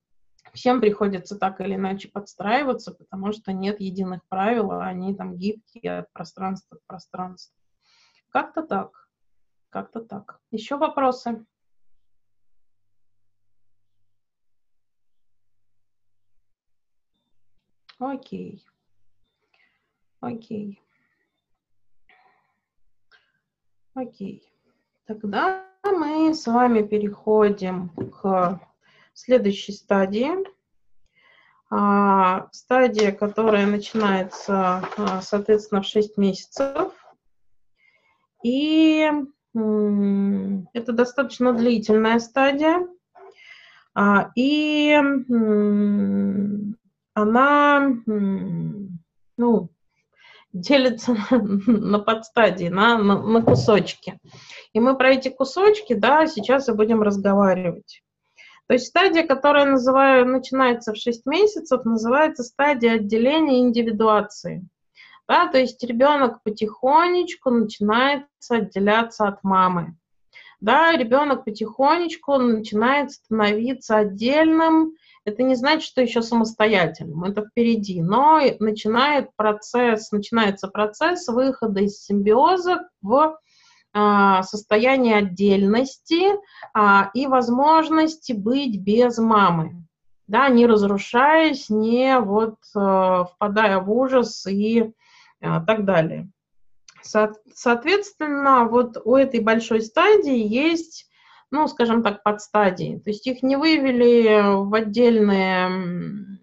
[0.54, 6.00] всем приходится так или иначе подстраиваться, потому что нет единых правил, а они там гибкие
[6.00, 7.56] от пространства к пространству.
[8.30, 9.07] Как-то так.
[9.70, 10.40] Как-то так.
[10.52, 11.46] Еще вопросы?
[18.00, 18.66] Окей.
[20.20, 20.82] Окей.
[23.94, 24.54] Окей.
[25.06, 28.60] Тогда мы с вами переходим к
[29.14, 30.30] следующей стадии.
[31.70, 36.94] А, стадия, которая начинается, а, соответственно, в 6 месяцев.
[38.44, 39.10] И
[40.74, 42.88] это достаточно длительная стадия.
[43.96, 44.93] А, и
[47.13, 47.93] она,
[49.38, 49.70] ну,
[50.54, 54.20] делится на подстадии, на, на, на кусочки.
[54.74, 58.04] И мы про эти кусочки, да, сейчас и будем разговаривать.
[58.67, 64.67] То есть стадия, которая называю, начинается в 6 месяцев, называется стадия отделения индивидуации.
[65.28, 69.98] Да, то есть ребенок потихонечку начинает отделяться от мамы.
[70.62, 74.94] Да, ребенок потихонечку начинает становиться отдельным,
[75.28, 82.02] это не значит, что еще самостоятельным, это впереди, но начинает процесс, начинается процесс выхода из
[82.02, 83.38] симбиоза в
[83.94, 86.32] а, состояние отдельности
[86.74, 89.84] а, и возможности быть без мамы,
[90.28, 94.94] да, не разрушаясь, не вот а, впадая в ужас и
[95.39, 96.30] так далее.
[97.02, 101.08] Соответственно, вот у этой большой стадии есть
[101.52, 103.00] ну, скажем так, подстадии.
[103.04, 106.39] То есть их не вывели в отдельные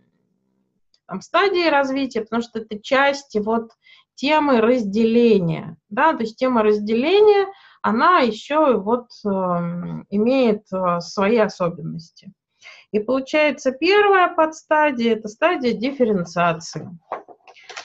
[1.07, 3.73] там, стадии развития, потому что это части вот
[4.15, 7.49] темы разделения, да, то есть тема разделения,
[7.83, 12.33] она еще вот э, имеет э, свои особенности.
[12.93, 16.89] И получается первая подстадия– это стадия дифференциации.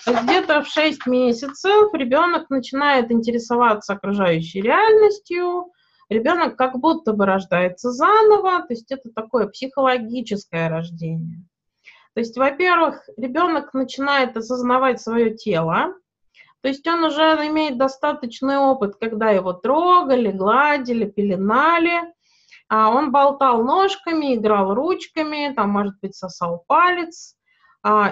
[0.05, 5.71] Где-то в 6 месяцев ребенок начинает интересоваться окружающей реальностью,
[6.09, 11.43] ребенок как будто бы рождается заново, то есть это такое психологическое рождение.
[12.13, 15.93] То есть, во-первых, ребенок начинает осознавать свое тело,
[16.61, 22.13] то есть он уже имеет достаточный опыт, когда его трогали, гладили, пеленали,
[22.67, 27.35] а он болтал ножками, играл ручками, там, может быть, сосал палец,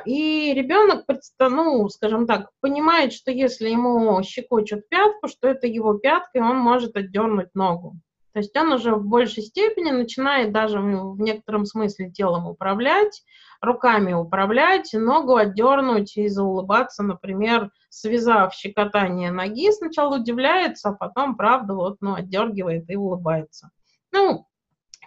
[0.06, 1.06] и ребенок,
[1.40, 6.58] ну, скажем так, понимает, что если ему щекочут пятку, что это его пятка, и он
[6.58, 7.96] может отдернуть ногу.
[8.34, 13.24] То есть он уже в большей степени начинает даже в некотором смысле телом управлять,
[13.62, 21.74] руками управлять, ногу отдернуть и заулыбаться, например, связав щекотание ноги, сначала удивляется, а потом, правда,
[21.74, 23.72] вот, ну, отдергивает и улыбается.
[24.12, 24.46] Ну,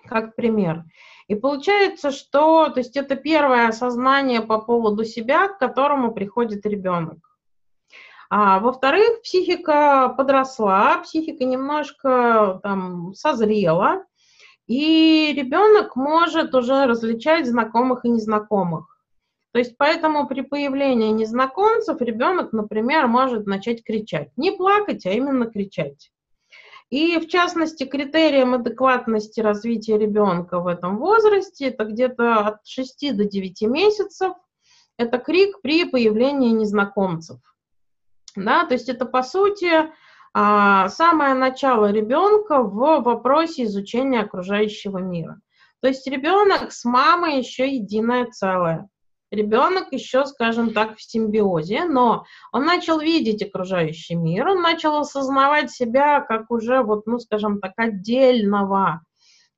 [0.06, 0.84] как пример.
[1.30, 7.18] И получается, что то есть это первое осознание по поводу себя, к которому приходит ребенок.
[8.30, 14.06] А, во-вторых, психика подросла, психика немножко там созрела,
[14.66, 19.00] И ребенок может уже различать знакомых и незнакомых.
[19.52, 24.30] То есть поэтому при появлении незнакомцев ребенок, например, может начать кричать.
[24.36, 26.10] Не плакать, а именно кричать.
[26.90, 33.24] И в частности, критерием адекватности развития ребенка в этом возрасте это где-то от 6 до
[33.24, 34.32] 9 месяцев.
[34.98, 37.38] Это крик при появлении незнакомцев.
[38.34, 39.70] Да, то есть это по сути
[40.34, 45.40] а, самое начало ребенка в вопросе изучения окружающего мира.
[45.80, 48.89] То есть ребенок с мамой еще единое целое
[49.30, 55.70] ребенок еще, скажем так, в симбиозе, но он начал видеть окружающий мир, он начал осознавать
[55.70, 59.02] себя как уже, вот, ну, скажем так, отдельного,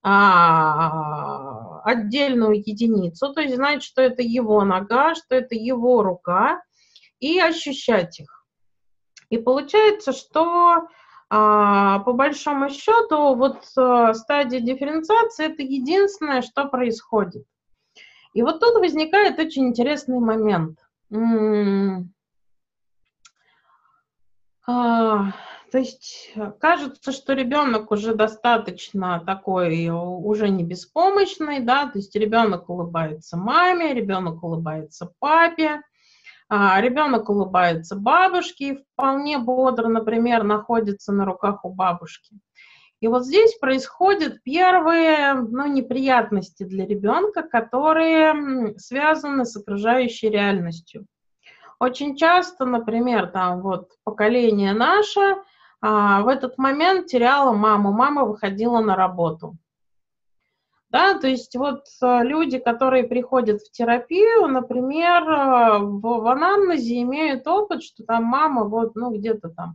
[0.03, 6.61] а, отдельную единицу, то есть знать, что это его нога, что это его рука,
[7.21, 8.45] и ощущать их.
[9.31, 10.89] И получается, что
[11.31, 17.45] а, по большому счету вот а, стадия дифференциации это единственное, что происходит.
[18.33, 20.79] И вот тут возникает очень интересный момент.
[24.67, 25.33] А,
[25.71, 32.71] то есть кажется, что ребенок уже достаточно такой, уже не беспомощный, да, то есть ребенок
[32.71, 35.83] улыбается маме, ребенок улыбается папе,
[36.49, 42.37] а ребенок улыбается бабушке и вполне бодро, например, находится на руках у бабушки.
[43.03, 51.07] И вот здесь происходят первые ну, неприятности для ребенка, которые связаны с окружающей реальностью.
[51.81, 55.35] Очень часто, например, там вот поколение наше
[55.81, 59.57] а, в этот момент теряло маму, мама выходила на работу.
[60.89, 67.03] Да, то есть вот а, люди, которые приходят в терапию, например, а, в, в анамнезе
[67.03, 69.75] имеют опыт, что там мама вот, ну, где-то там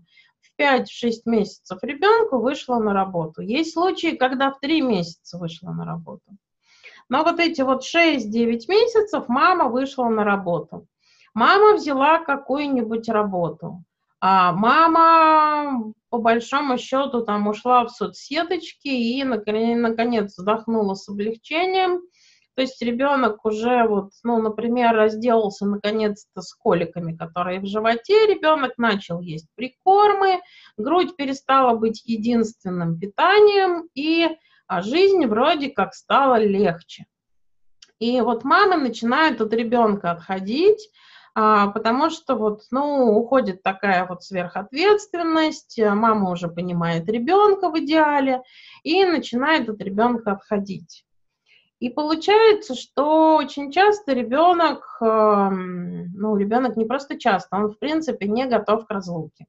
[0.60, 3.42] 5-6 месяцев ребенку вышла на работу.
[3.42, 6.38] Есть случаи, когда в 3 месяца вышла на работу.
[7.10, 8.26] Но вот эти вот 6-9
[8.68, 10.88] месяцев мама вышла на работу.
[11.34, 13.84] Мама взяла какую-нибудь работу.
[14.20, 22.02] А мама, по большому счету, там ушла в соцсеточки и, наконец, вздохнула с облегчением–
[22.58, 28.80] то есть ребенок уже вот, ну, например, разделался наконец-то с коликами, которые в животе, ребенок
[28.80, 30.42] начал есть прикормы,
[30.76, 34.30] грудь перестала быть единственным питанием, и
[34.66, 37.06] а жизнь вроде как стала легче.
[38.00, 40.90] И вот мамы начинают от ребенка отходить,
[41.36, 48.42] а, потому что вот, ну, уходит такая вот сверхответственность, мама уже понимает ребенка в идеале
[48.82, 51.04] и начинает от ребенка отходить.
[51.80, 58.28] И получается, что очень часто ребенок, эм, ну, ребенок не просто часто, он, в принципе,
[58.28, 59.46] не готов к разлуке.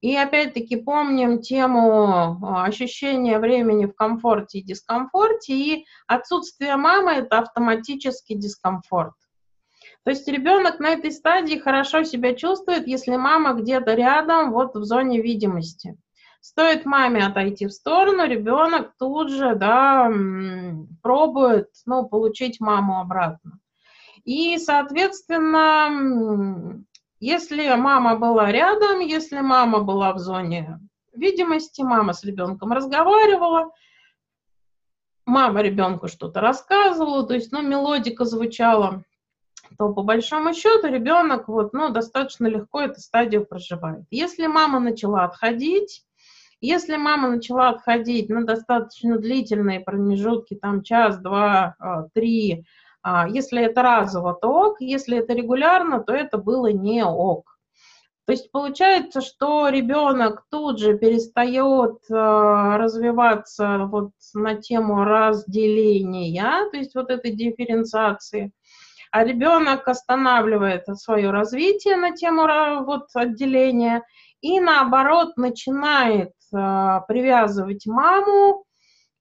[0.00, 7.38] И опять-таки помним тему э, ощущения времени в комфорте и дискомфорте, и отсутствие мамы– это
[7.40, 9.14] автоматический дискомфорт.
[10.04, 14.84] То есть ребенок на этой стадии хорошо себя чувствует, если мама где-то рядом, вот в
[14.84, 15.98] зоне видимости.
[16.40, 20.10] Стоит маме отойти в сторону, ребенок тут же, да,
[21.02, 23.58] пробует, ну, получить маму обратно.
[24.24, 26.82] И, соответственно,
[27.18, 30.80] если мама была рядом, если мама была в зоне
[31.12, 33.70] видимости, мама с ребенком разговаривала,
[35.26, 39.04] мама ребенку что-то рассказывала, то есть, ну, мелодика звучала,
[39.78, 44.04] то по большому счету ребенок вот, ну, достаточно легко эту стадию проживает.
[44.10, 46.06] Если мама начала отходить,
[46.60, 52.64] если мама начала отходить на достаточно длительные промежутки, там час, два, а, три,
[53.02, 57.58] а, если это разово, то ок, если это регулярно, то это было не ок.
[58.26, 66.76] То есть получается, что ребенок тут же перестает э, развиваться вот на тему разделения, то
[66.76, 68.52] есть вот этой дифференциации,
[69.10, 72.46] а ребенок останавливает свое развитие на тему
[72.84, 74.04] вот отделения
[74.40, 78.64] и наоборот начинает а, привязывать маму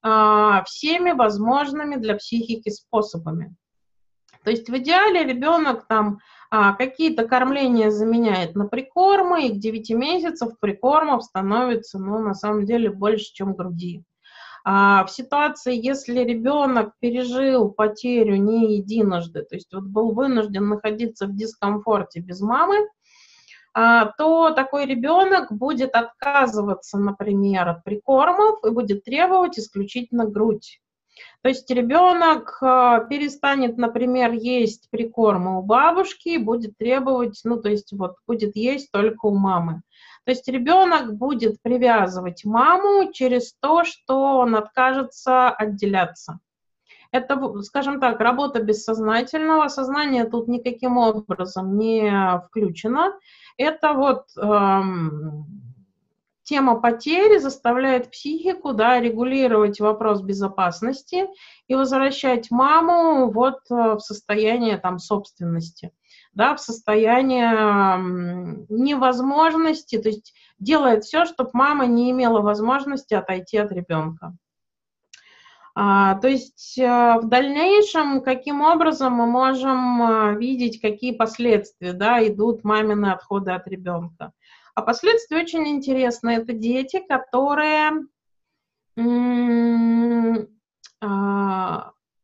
[0.01, 3.55] а, всеми возможными для психики способами.
[4.43, 6.19] То есть в идеале ребенок там
[6.49, 12.65] а, какие-то кормления заменяет на прикормы, и к 9 месяцев прикормов становится, ну, на самом
[12.65, 14.03] деле, больше, чем груди.
[14.65, 21.27] А в ситуации, если ребенок пережил потерю не единожды, то есть вот был вынужден находиться
[21.27, 22.87] в дискомфорте без мамы,
[23.73, 30.79] то такой ребенок будет отказываться, например, от прикормов и будет требовать исключительно грудь.
[31.41, 37.69] То есть ребенок а, перестанет, например, есть прикормы у бабушки и будет требовать, ну, то
[37.69, 39.81] есть вот будет есть только у мамы.
[40.25, 46.39] То есть ребенок будет привязывать маму через то, что он откажется отделяться.
[47.11, 53.13] Это, скажем так, работа бессознательного, сознание тут никаким образом не включено.
[53.57, 55.45] Это вот эм,
[56.43, 61.27] тема потери заставляет психику да, регулировать вопрос безопасности
[61.67, 65.91] и возвращать маму вот э, в состояние там, собственности,
[66.33, 73.71] да, в состояние невозможности, то есть делает все, чтобы мама не имела возможности отойти от
[73.71, 74.35] ребенка.
[75.81, 82.21] А, то есть а, в дальнейшем, каким образом мы можем а, видеть, какие последствия да,
[82.27, 84.33] идут мамины отходы от ребенка.
[84.75, 86.39] А последствия очень интересные.
[86.39, 87.91] Это дети, которые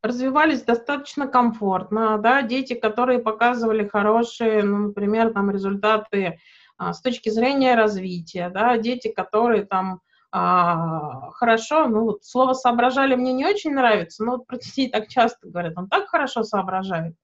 [0.02, 6.40] развивались достаточно комфортно, да, дети, которые показывали хорошие, ну, например, там результаты
[6.76, 10.02] а, с точки зрения развития, да, дети, которые там
[10.38, 15.08] а, хорошо, ну вот слово соображали мне не очень нравится, но вот про детей так
[15.08, 17.14] часто говорят, он так хорошо соображает.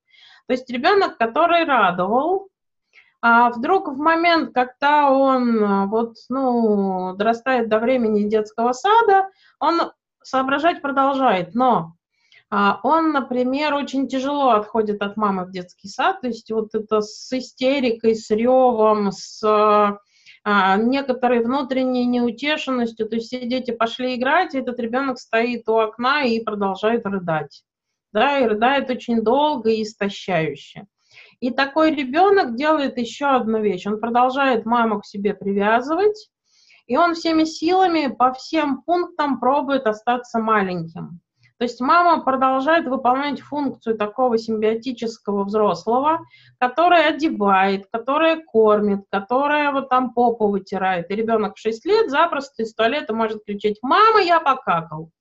[0.46, 2.48] То есть ребенок, который радовал,
[3.20, 9.28] а вдруг в момент, когда он а, вот, ну, дорастает до времени детского сада,
[9.60, 9.92] он
[10.22, 11.92] соображать продолжает, но
[12.48, 17.02] а, он, например, очень тяжело отходит от мамы в детский сад, то есть вот это
[17.02, 19.98] с истерикой, с ревом, с
[20.45, 25.78] а, некоторой внутренней неутешенностью, то есть все дети пошли играть, и этот ребенок стоит у
[25.78, 27.62] окна и продолжает рыдать.
[28.12, 30.86] Да, и рыдает очень долго и истощающе.
[31.40, 33.86] И такой ребенок делает еще одну вещь.
[33.86, 36.30] Он продолжает маму к себе привязывать,
[36.86, 41.20] и он всеми силами по всем пунктам пробует остаться маленьким.
[41.62, 46.26] То есть мама продолжает выполнять функцию такого симбиотического взрослого,
[46.58, 51.08] который одевает, который кормит, которая вот там попу вытирает.
[51.08, 55.12] И ребенок в 6 лет запросто из туалета может кричать «Мама, я покакал!»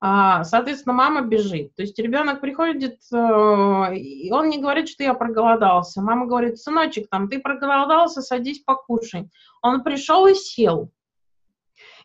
[0.00, 1.76] а, Соответственно, мама бежит.
[1.76, 6.00] То есть ребенок приходит, э, и он не говорит, что я проголодался.
[6.00, 9.28] Мама говорит, сыночек, там, ты проголодался, садись покушай.
[9.60, 10.90] Он пришел и сел.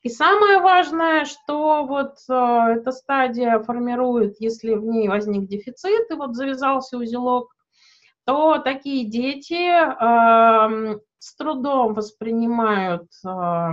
[0.04, 6.16] И самое важное, что вот э, эта стадия формирует, если в ней возник дефицит и
[6.16, 7.56] вот завязался узелок,
[8.26, 13.68] то такие дети э, с трудом воспринимают э,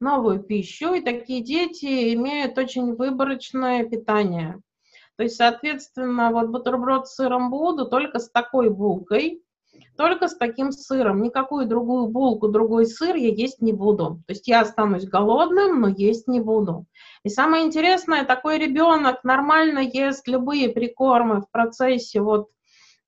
[0.00, 4.60] новую пищу, и такие дети имеют очень выборочное питание.
[5.16, 9.42] То есть, соответственно, вот бутерброд с сыром буду только с такой булкой,
[9.98, 11.22] только с таким сыром.
[11.22, 14.22] Никакую другую булку, другой сыр я есть не буду.
[14.28, 16.86] То есть я останусь голодным, но есть не буду.
[17.24, 22.48] И самое интересное, такой ребенок нормально ест любые прикормы в процессе вот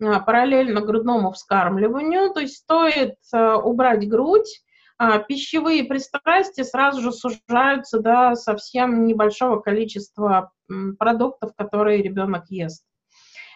[0.03, 2.35] а, параллельно грудному вскармливанию.
[2.35, 4.61] То есть стоит а, убрать грудь,
[4.99, 10.51] а, пищевые пристрастия сразу же сужаются до совсем небольшого количества
[10.99, 12.83] продуктов, которые ребенок ест.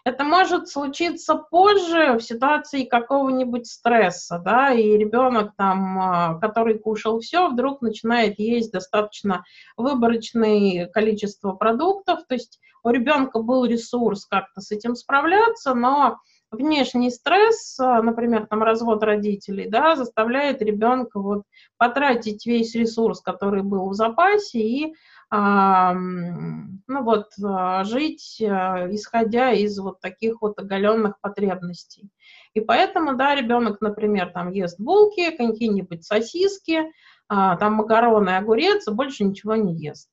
[0.04, 7.20] Это может случиться позже в ситуации какого-нибудь стресса, да, и ребенок там, а, который кушал
[7.20, 9.44] все, вдруг начинает есть достаточно
[9.78, 16.18] выборочное количество продуктов, то есть у ребенка был ресурс как-то с этим справляться, но
[16.50, 21.44] внешний стресс, а, например, там развод родителей, да, заставляет ребенка вот
[21.78, 24.94] потратить весь ресурс, который был в запасе, и
[25.36, 32.10] ну вот, а, жить, а, исходя из вот таких вот оголенных потребностей.
[32.52, 36.82] И поэтому, да, ребенок, например, там ест булки, какие-нибудь сосиски,
[37.28, 40.08] а, там макароны, огурец, больше ничего не ест.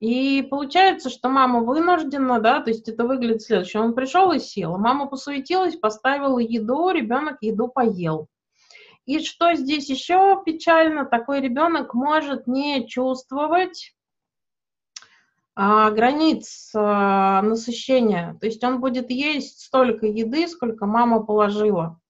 [0.00, 3.82] И получается, что мама вынуждена, да, то есть это выглядит следующее.
[3.82, 8.28] Он пришел и сел, мама посуетилась, поставила еду, ребенок еду поел.
[9.04, 14.01] И что здесь еще печально, такой ребенок может не чувствовать а,
[15.54, 18.36] границ а, насыщения.
[18.40, 22.00] То есть он будет есть столько еды, сколько мама положила.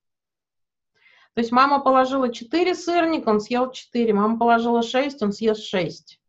[1.35, 4.13] То есть мама положила 4 сырника, он съел 4.
[4.13, 6.21] Мама положила 6, он съест 6.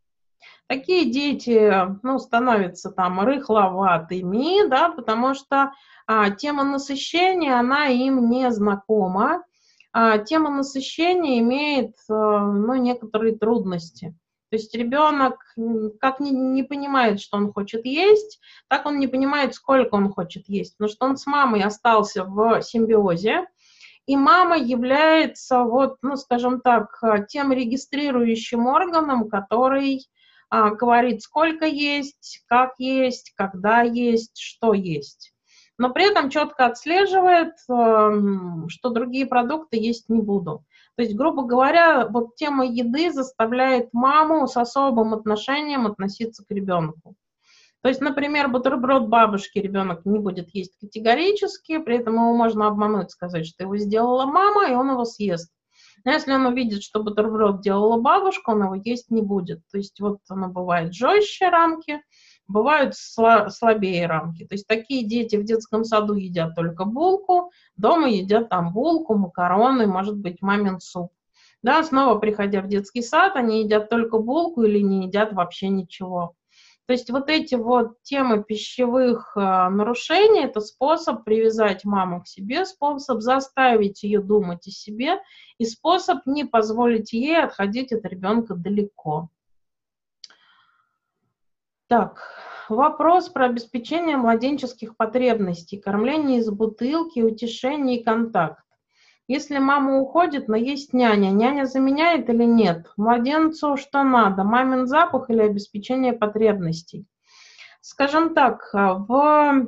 [0.67, 1.71] Такие дети,
[2.03, 5.73] ну, становятся там рыхловатыми, да, потому что
[6.07, 9.43] а, тема насыщения, она им не знакома.
[9.91, 14.15] А, тема насыщения имеет, а, ну, некоторые трудности.
[14.53, 15.43] То есть ребенок
[15.99, 20.47] как не, не понимает, что он хочет есть, так он не понимает, сколько он хочет
[20.47, 23.47] есть, потому что он с мамой остался в симбиозе,
[24.05, 30.05] и мама является, вот, ну, скажем так, тем регистрирующим органом, который
[30.51, 35.33] а, говорит, сколько есть, как есть, когда есть, что есть.
[35.79, 40.63] Но при этом четко отслеживает, э, что другие продукты есть не буду.
[40.95, 47.15] То есть, грубо говоря, вот тема еды заставляет маму с особым отношением относиться к ребенку.
[47.81, 53.11] То есть, например, бутерброд бабушки ребенок не будет есть категорически, при этом его можно обмануть,
[53.11, 55.51] сказать, что его сделала мама, и он его съест.
[56.05, 59.61] Но если он увидит, что бутерброд делала бабушка, он его есть не будет.
[59.71, 62.01] То есть вот оно бывает жестче рамки,
[62.53, 64.45] бывают слабее рамки.
[64.45, 69.87] То есть такие дети в детском саду едят только булку, дома едят там булку, макароны,
[69.87, 71.11] может быть, мамин суп.
[71.63, 76.35] Да, снова приходя в детский сад, они едят только булку или не едят вообще ничего.
[76.85, 82.65] То есть вот эти вот темы пищевых э, нарушений– это способ привязать маму к себе,
[82.65, 85.21] способ заставить ее думать о себе
[85.57, 89.29] и способ не позволить ей отходить от ребенка далеко.
[91.93, 92.17] Так,
[92.69, 98.63] вопрос про обеспечение младенческих потребностей, кормление из бутылки, утешение и контакт.
[99.27, 102.91] Если мама уходит, но есть няня, няня заменяет или нет?
[102.97, 104.43] Младенцу что надо?
[104.43, 107.05] Мамин запах или обеспечение потребностей?
[107.81, 109.67] Скажем так, в,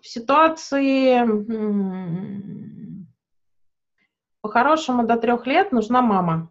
[0.00, 1.20] в ситуации
[4.40, 6.50] по-хорошему до трех лет нужна мама.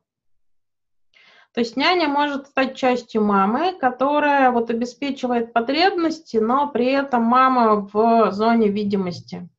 [1.53, 7.89] То есть няня может стать частью мамы, которая вот обеспечивает потребности, но при этом мама
[7.91, 9.49] в зоне видимости.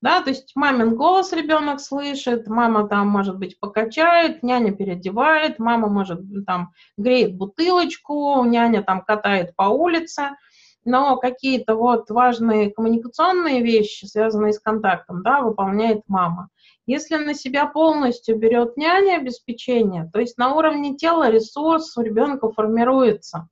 [0.00, 5.88] Да, то есть мамин голос ребенок слышит, мама там, может быть, покачает, няня переодевает, мама,
[5.88, 10.36] может, там, греет бутылочку, няня там катает по улице,
[10.84, 16.48] но какие-то вот важные коммуникационные вещи, связанные с контактом, да, выполняет мама.
[16.88, 22.50] Если на себя полностью берет няня обеспечение, то есть на уровне тела ресурс у ребенка
[22.50, 23.46] формируется.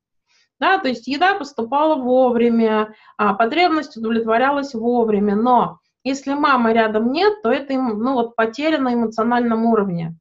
[0.58, 7.42] Да, то есть еда поступала вовремя, а потребность удовлетворялась вовремя, но если мамы рядом нет,
[7.42, 10.16] то это ну, вот потеря на эмоциональном уровне.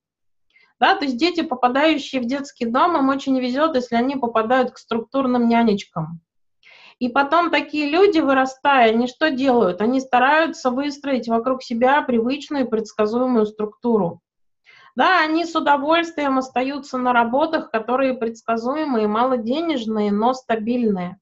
[0.82, 4.78] Да, то есть дети, попадающие в детский дом, им очень везет, если они попадают к
[4.78, 6.20] структурным нянечкам.
[7.00, 9.82] И потом такие люди, вырастая, они что делают?
[9.82, 14.22] Они стараются выстроить вокруг себя привычную и предсказуемую структуру.
[14.96, 21.20] Да, они с удовольствием остаются на работах, которые предсказуемые, малоденежные, но стабильные.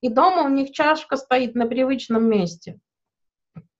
[0.00, 2.78] И дома у них чашка стоит на привычном месте.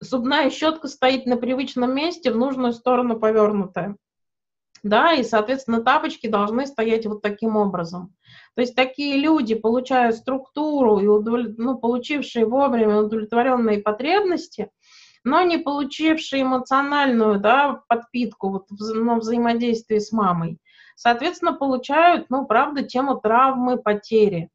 [0.00, 3.96] Зубная щетка стоит на привычном месте, в нужную сторону повернутая.
[4.82, 8.14] Да, и, соответственно, тапочки должны стоять вот таким образом.
[8.54, 11.56] То есть такие люди, получая структуру и удовлет...
[11.58, 14.70] ну, получившие вовремя удовлетворенные потребности,
[15.24, 20.58] но не получившие эмоциональную да, подпитку вот, в ну, взаимодействии с мамой,
[20.96, 24.50] соответственно, получают, ну, правда, тему травмы, потери.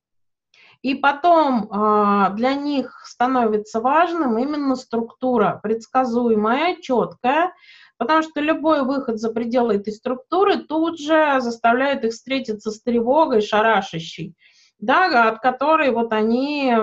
[0.82, 7.54] И потом э, для них становится важным именно структура, предсказуемая, четкая,
[7.98, 13.42] Потому что любой выход за пределы этой структуры тут же заставляет их встретиться с тревогой
[13.42, 14.36] шарашащей,
[14.80, 16.74] да, от которой вот они,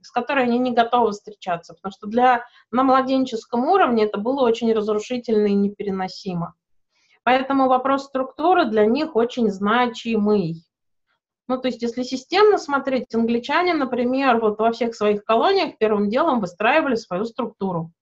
[0.00, 4.72] с которой они не готовы встречаться, потому что для, на младенческом уровне это было очень
[4.72, 6.54] разрушительно и непереносимо.
[7.22, 10.64] Поэтому вопрос структуры для них очень значимый.
[11.48, 16.40] Ну, то есть, если системно смотреть, англичане, например, вот во всех своих колониях первым делом
[16.40, 17.92] выстраивали свою структуру.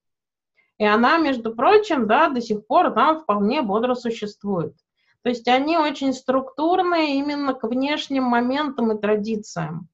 [0.82, 4.74] И она, между прочим, да, до сих пор там вполне бодро существует.
[5.22, 9.86] То есть они очень структурные именно к внешним моментам и традициям.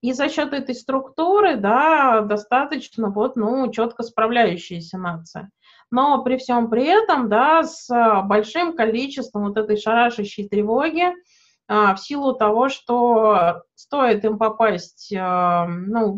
[0.00, 5.50] И за счет этой структуры, да, достаточно вот, ну, четко справляющаяся нация.
[5.90, 7.86] Но при всем при этом, да, с
[8.24, 11.12] большим количеством вот этой шарашащей тревоги,
[11.68, 16.12] в силу того, что стоит им попасть, а, ну,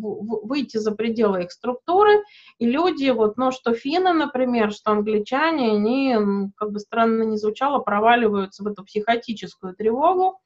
[0.44, 2.22] выйти за пределы их структуры,
[2.59, 6.16] и люди, вот, ну, что финны, например, что англичане, они,
[6.57, 10.38] как бы странно не звучало, проваливаются в эту психотическую тревогу,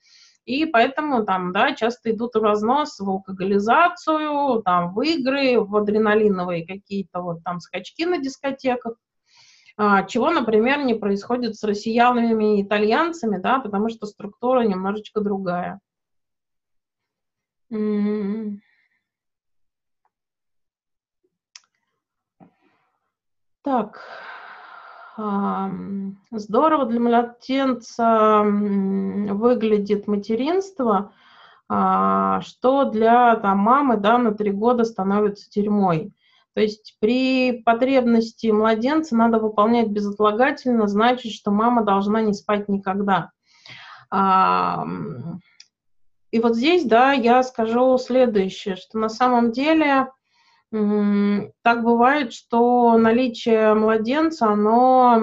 [0.46, 6.66] и поэтому там, да, часто идут в разнос в алкоголизацию, там, в игры, в адреналиновые
[6.66, 9.13] какие-то вот там скачки на дискотеках, а,
[9.76, 15.80] чего, например, не происходит с россиянами и итальянцами, да, потому что структура немножечко другая.
[23.62, 24.02] Так,
[25.16, 31.12] здорово для младенца выглядит материнство,
[31.68, 36.12] а, что для там, мамы да, на три года становится тюрьмой.
[36.54, 43.32] То есть при потребности младенца надо выполнять безотлагательно, значит, что мама должна не спать никогда.
[46.30, 50.08] И вот здесь, да, я скажу следующее, что на самом деле
[50.70, 55.20] так бывает, что наличие младенца, оно,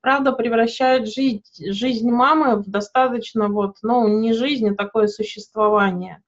[0.00, 6.22] правда, превращает жизнь, жизнь мамы в достаточно вот, ну, не жизнь, а такое существование.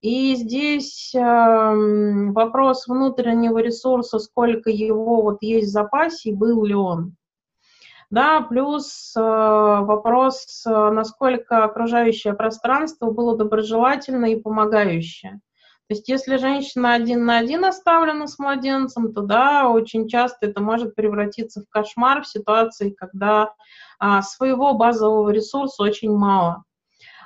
[0.00, 7.16] И здесь э, вопрос внутреннего ресурса, сколько его вот есть в запасе, был ли он.
[8.08, 15.40] Да, плюс э, вопрос, э, насколько окружающее пространство было доброжелательно и помогающее.
[15.86, 20.62] То есть если женщина один на один оставлена с младенцем, то да, очень часто это
[20.62, 23.52] может превратиться в кошмар в ситуации, когда
[23.98, 26.64] а, своего базового ресурса очень мало.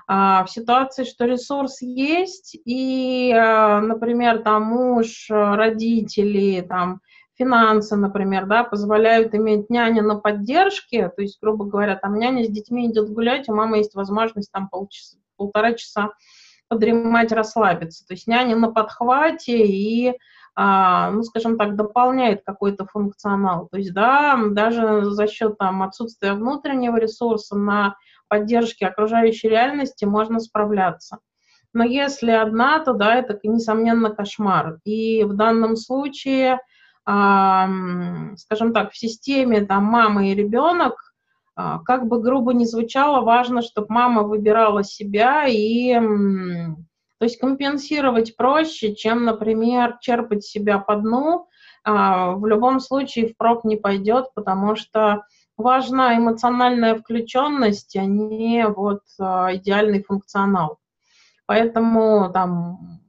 [0.06, 7.00] А, в ситуации, что ресурс есть, и, а, например, там муж, родители, там,
[7.36, 12.48] финансы, например, да, позволяют иметь няня на поддержке, то есть, грубо говоря, там няня с
[12.48, 16.10] детьми идет гулять, у мамы есть возможность там полчаса, полтора часа
[16.68, 18.06] подремать, расслабиться.
[18.06, 20.14] То есть няня на подхвате и,
[20.54, 23.68] а, ну, скажем так, дополняет какой-то функционал.
[23.70, 27.96] То есть, да, даже за счет там отсутствия внутреннего ресурса на
[28.28, 31.18] поддержке окружающей реальности можно справляться.
[31.72, 34.78] Но если одна, то да, это, несомненно, кошмар.
[34.84, 36.60] И в данном случае,
[37.04, 40.94] скажем так, в системе там мама и ребенок
[41.56, 48.36] а, как бы грубо не звучало, важно, чтобы мама выбирала себя и, то есть компенсировать
[48.36, 51.46] проще, чем, например, черпать себя по дну.
[51.84, 55.22] А, в любом случае впрок не пойдет, потому что
[55.56, 60.78] важна эмоциональная включенность, а не вот а, идеальный функционал.
[61.46, 63.00] Поэтому там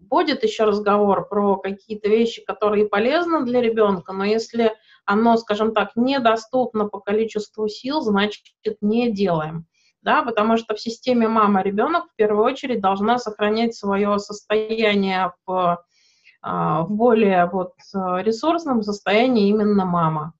[0.00, 4.74] будет еще разговор про какие-то вещи, которые полезны для ребенка, но если
[5.04, 8.42] оно, скажем так, недоступно по количеству сил, значит,
[8.80, 9.66] не делаем.
[10.02, 15.84] Да, потому что в системе мама-ребенок в первую очередь должна сохранять свое состояние в,
[16.42, 20.34] а, в более вот ресурсном состоянии именно мама.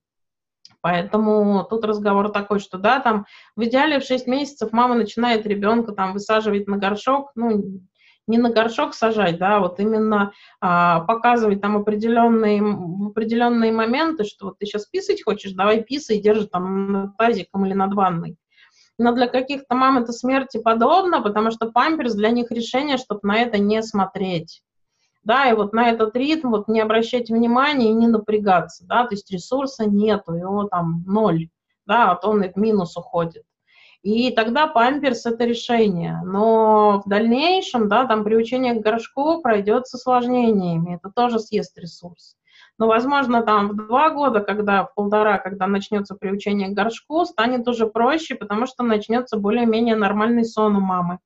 [0.82, 3.24] Поэтому тут разговор такой, что да, там
[3.56, 7.80] в идеале в 6 месяцев мама начинает ребенка там высаживать на горшок, ну,
[8.26, 12.62] не на горшок сажать, да, вот именно а, показывать там определенные,
[13.08, 17.74] определенные моменты, что вот ты сейчас писать хочешь, давай писай, держи там над тазиком или
[17.74, 18.36] над ванной.
[18.98, 23.38] Но для каких-то мам это смерти подобно, потому что памперс для них решение, чтобы на
[23.38, 24.62] это не смотреть.
[25.24, 29.14] Да, и вот на этот ритм вот не обращать внимания и не напрягаться, да, то
[29.14, 31.48] есть ресурса нету, его там ноль,
[31.86, 33.44] да, вот он и в минус уходит.
[34.02, 36.20] И тогда памперс это решение.
[36.24, 40.96] Но в дальнейшем, да, там приучение к горшку пройдет с осложнениями.
[40.96, 42.36] Это тоже съест ресурс.
[42.78, 47.68] Но, возможно, там в два года, когда в полтора, когда начнется приучение к горшку, станет
[47.68, 51.20] уже проще, потому что начнется более-менее нормальный сон у мамы.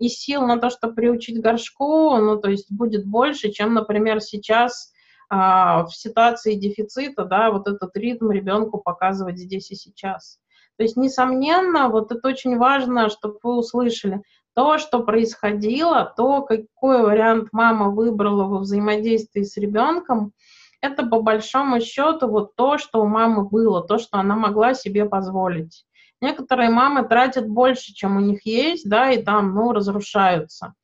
[0.00, 4.92] И сил на то, чтобы приучить горшку, ну, то есть будет больше, чем, например, сейчас
[5.28, 10.40] а, в ситуации дефицита, да, вот этот ритм ребенку показывать здесь и сейчас.
[10.76, 14.22] То есть, несомненно, вот это очень важно, чтобы вы услышали.
[14.54, 20.32] То, что происходило, то, какой вариант мама выбрала во взаимодействии с ребенком,
[20.80, 25.04] это по большому счету вот то, что у мамы было, то, что она могла себе
[25.04, 25.84] позволить.
[26.20, 30.74] Некоторые мамы тратят больше, чем у них есть, да, и там, ну, разрушаются.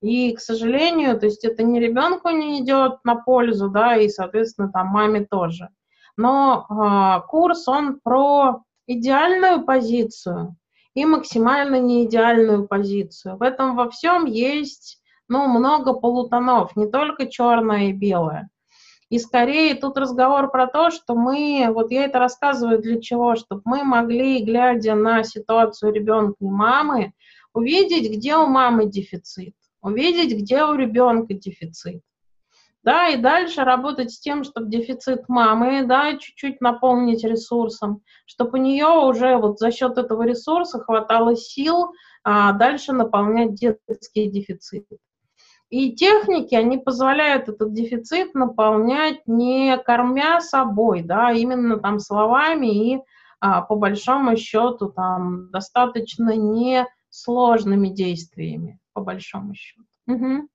[0.00, 4.70] И, к сожалению, то есть это не ребенку не идет на пользу, да, и, соответственно,
[4.70, 5.70] там маме тоже.
[6.16, 10.56] Но э, курс, он про идеальную позицию
[10.94, 13.38] и максимально неидеальную позицию.
[13.38, 18.50] В этом во всем есть ну, много полутонов, не только черное и белое.
[19.14, 23.62] И скорее тут разговор про то, что мы, вот я это рассказываю для чего, чтобы
[23.64, 27.12] мы могли, глядя на ситуацию ребенка и мамы,
[27.52, 32.02] увидеть, где у мамы дефицит, увидеть, где у ребенка дефицит
[32.82, 38.62] да, и дальше работать с тем, чтобы дефицит мамы, да, чуть-чуть наполнить ресурсом, чтобы у
[38.62, 41.92] нее уже вот за счет этого ресурса хватало сил
[42.24, 44.86] а, дальше наполнять детский дефицит.
[45.70, 52.94] И техники, они позволяют этот дефицит наполнять не кормя собой, да, а именно там словами
[52.94, 53.00] и
[53.40, 59.82] а, по большому счету там достаточно несложными действиями, по большому счету.
[60.06, 60.48] Угу.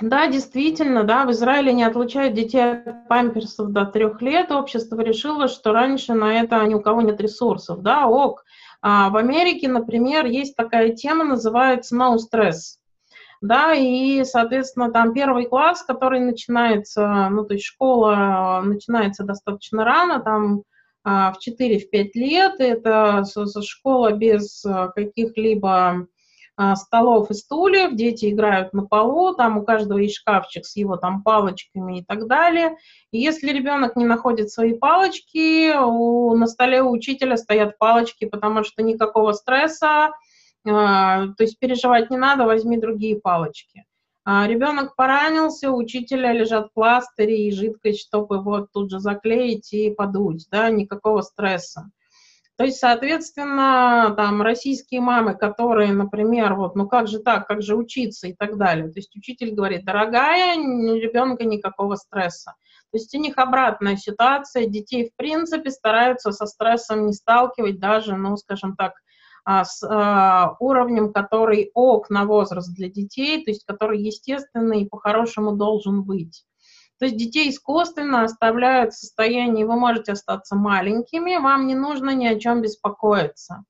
[0.00, 4.52] Да, действительно, да, в Израиле не отлучают детей от памперсов до трех лет.
[4.52, 8.44] Общество решило, что раньше на это ни у кого нет ресурсов, да, ок.
[8.82, 12.78] А в Америке, например, есть такая тема, называется no stress.
[13.42, 20.20] Да, и, соответственно, там первый класс, который начинается, ну, то есть школа начинается достаточно рано,
[20.20, 20.62] там
[21.04, 23.24] а, в 4-5 лет, это
[23.62, 24.64] школа без
[24.94, 26.06] каких-либо а,
[26.74, 31.22] столов и стульев, дети играют на полу, там у каждого есть шкафчик с его там
[31.22, 32.76] палочками и так далее.
[33.10, 38.64] И если ребенок не находит свои палочки, у, на столе у учителя стоят палочки, потому
[38.64, 40.12] что никакого стресса,
[40.64, 43.84] э, то есть переживать не надо, возьми другие палочки.
[44.24, 49.90] А ребенок поранился, у учителя лежат пластыри и жидкость, чтобы его тут же заклеить и
[49.90, 51.90] подуть, да, никакого стресса.
[52.56, 57.76] То есть, соответственно, там российские мамы, которые, например, вот, ну как же так, как же
[57.76, 58.88] учиться и так далее.
[58.88, 62.54] То есть учитель говорит, дорогая, у ребенка никакого стресса.
[62.92, 68.16] То есть у них обратная ситуация, детей в принципе стараются со стрессом не сталкивать даже,
[68.16, 68.94] ну, скажем так,
[69.44, 74.88] а, с а, уровнем, который ок на возраст для детей, то есть который естественный и
[74.88, 76.44] по-хорошему должен быть.
[76.98, 82.26] То есть детей искусственно оставляют в состоянии, вы можете остаться маленькими, вам не нужно ни
[82.26, 83.64] о чем беспокоиться.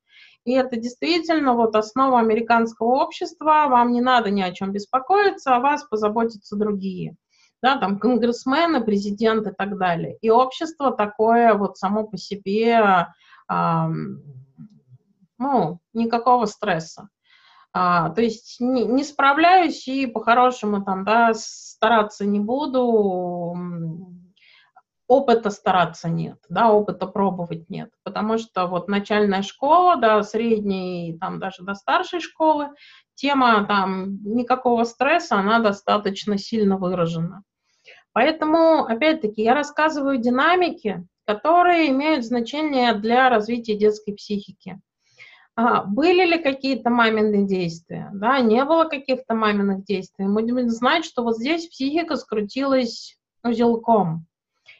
[0.45, 5.61] И это действительно вот основа американского общества, вам не надо ни о чем беспокоиться, о
[5.61, 7.17] вас позаботятся другие.
[7.63, 10.19] Да, там конгрессмены, президенты и так далее.
[10.21, 13.09] И общество такое вот само по себе,
[13.51, 14.23] эм,
[15.39, 17.09] ну, никакого стресса.
[17.79, 23.55] А, то есть не, не справляюсь и по-хорошему там, да, стараться не буду,
[25.07, 31.39] опыта стараться нет, да, опыта пробовать нет, потому что вот начальная школа, да, средней, там
[31.39, 32.71] даже до старшей школы,
[33.15, 37.43] тема там никакого стресса, она достаточно сильно выражена.
[38.15, 44.81] Поэтому, опять-таки, я рассказываю динамики, которые имеют значение для развития детской психики.
[45.59, 48.11] А, были ли какие-то маминые действия?
[48.13, 50.27] Да, не было каких-то маминых действий.
[50.27, 54.27] Мы будем знать, что вот здесь психика скрутилась узелком.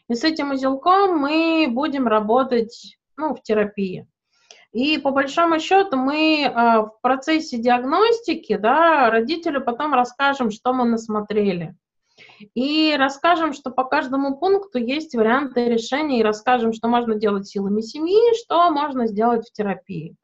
[0.07, 4.07] И с этим узелком мы будем работать ну, в терапии.
[4.71, 10.85] И по большому счету мы э, в процессе диагностики, да, родителю потом расскажем, что мы
[10.85, 11.75] насмотрели.
[12.53, 17.81] И расскажем, что по каждому пункту есть варианты решения, и расскажем, что можно делать силами
[17.81, 20.15] семьи, что можно сделать в терапии.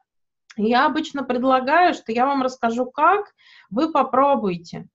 [0.56, 3.32] Я обычно предлагаю, что я вам расскажу, как,
[3.70, 4.86] вы попробуйте.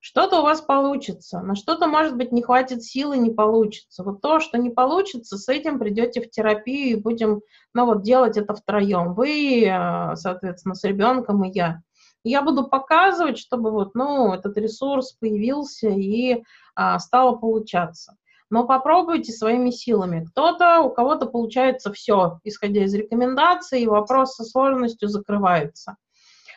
[0.00, 4.02] Что-то у вас получится, на что-то, может быть, не хватит силы, не получится.
[4.02, 7.40] Вот то, что не получится, с этим придете в терапию и будем,
[7.72, 9.14] ну вот, делать это втроем.
[9.14, 11.82] Вы, э, соответственно, с ребенком и я.
[12.24, 16.42] Я буду показывать, чтобы вот, ну, этот ресурс появился и
[16.74, 18.16] а, стало получаться
[18.52, 20.26] но попробуйте своими силами.
[20.26, 25.96] Кто-то, у кого-то получается все, исходя из рекомендаций, вопрос со сложностью закрывается.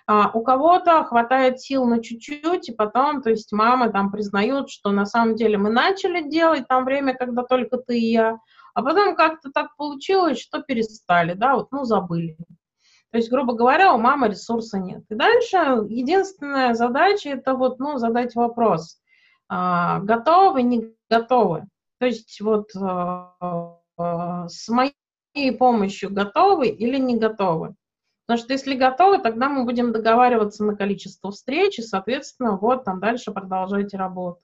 [0.05, 4.91] А у кого-то хватает сил на чуть-чуть, и потом, то есть мамы там признают, что
[4.91, 8.39] на самом деле мы начали делать там время, когда только ты и я,
[8.73, 12.35] а потом как-то так получилось, что перестали, да, вот, ну, забыли.
[13.11, 15.05] То есть, грубо говоря, у мамы ресурса нет.
[15.07, 15.55] И дальше
[15.87, 18.99] единственная задача это вот, ну, задать вопрос,
[19.47, 21.63] а, готовы, не готовы.
[21.99, 27.75] То есть вот э, с моей помощью готовы или не готовы.
[28.25, 32.99] Потому что если готовы, тогда мы будем договариваться на количество встреч, и, соответственно, вот там
[32.99, 34.41] дальше продолжайте работу.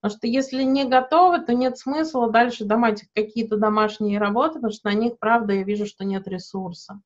[0.00, 4.88] Потому что если не готовы, то нет смысла дальше домать какие-то домашние работы, потому что
[4.88, 7.00] на них, правда, я вижу, что нет ресурса.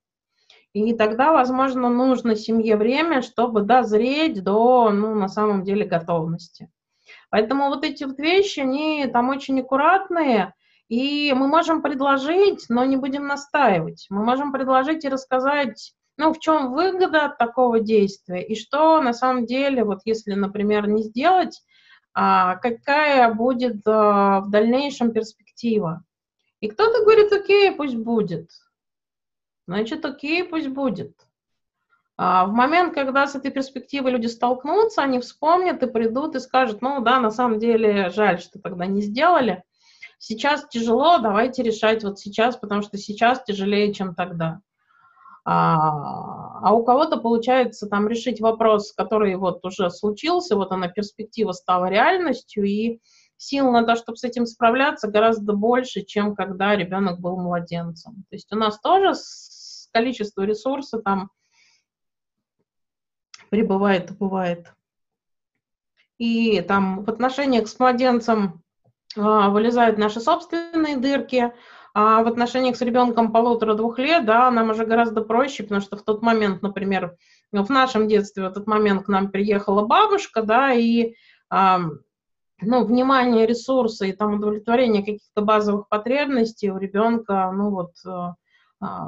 [0.73, 6.71] И тогда, возможно, нужно семье время, чтобы дозреть до, ну, на самом деле, готовности.
[7.35, 10.55] Поэтому вот эти вот вещи, они там очень аккуратные,
[10.89, 14.07] и мы можем предложить, но не будем настаивать.
[14.09, 19.13] Мы можем предложить и рассказать, ну, в чем выгода от такого действия, и что на
[19.13, 21.61] самом деле, вот если, например, не сделать,
[22.13, 26.05] а, какая будет а, в дальнейшем перспектива.
[26.61, 28.49] И кто-то говорит, окей, пусть будет.
[29.67, 31.17] Значит, окей, пусть будет.
[32.17, 36.81] А в момент, когда с этой перспективой люди столкнутся, они вспомнят и придут и скажут,
[36.81, 39.65] ну да, на самом деле жаль, что тогда не сделали.
[40.19, 44.61] Сейчас тяжело, давайте решать вот сейчас, потому что сейчас тяжелее, чем тогда.
[45.45, 51.53] А, а у кого-то получается там решить вопрос, который вот уже случился, вот она перспектива
[51.53, 53.01] стала реальностью, и
[53.37, 58.25] сил на то, чтобы с этим справляться, гораздо больше, чем когда ребенок был младенцем.
[58.31, 59.13] То есть у нас тоже
[59.93, 61.31] количество ресурса там
[63.55, 64.75] прибывает и бывает.
[66.19, 68.65] И там в отношениях с младенцем
[69.17, 71.53] а, вылезают наши собственные дырки,
[71.95, 76.03] а в отношениях с ребенком полутора-двух лет, да, нам уже гораздо проще, потому что в
[76.03, 77.17] тот момент, например,
[77.53, 81.15] в нашем детстве в этот момент к нам приехала бабушка, да, и
[81.49, 81.79] а,
[82.61, 88.35] ну, внимание, ресурсы и там удовлетворение каких-то базовых потребностей у ребенка, ну вот, а,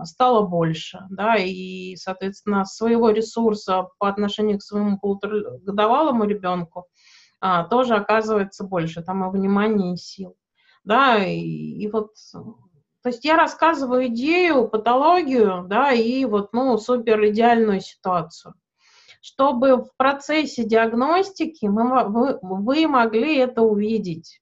[0.05, 6.87] стало больше, да, и, соответственно, своего ресурса по отношению к своему полуторагодовалому ребенку
[7.41, 10.37] а, тоже оказывается больше, там и внимания, и сил,
[10.85, 17.25] да, и, и вот, то есть я рассказываю идею, патологию, да, и вот, ну, супер
[17.27, 18.55] идеальную ситуацию,
[19.21, 24.41] чтобы в процессе диагностики мы, вы, вы могли это увидеть,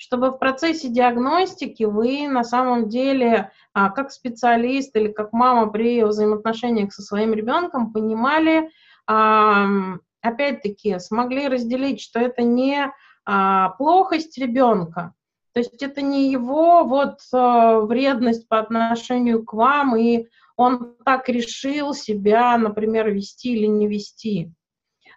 [0.00, 6.02] чтобы в процессе диагностики вы на самом деле, а, как специалист или как мама при
[6.02, 8.70] взаимоотношениях со своим ребенком, понимали,
[9.06, 12.90] опять-таки, смогли разделить, что это не
[13.26, 15.12] а, плохость ребенка,
[15.52, 21.28] то есть это не его вот а, вредность по отношению к вам, и он так
[21.28, 24.50] решил себя, например, вести или не вести.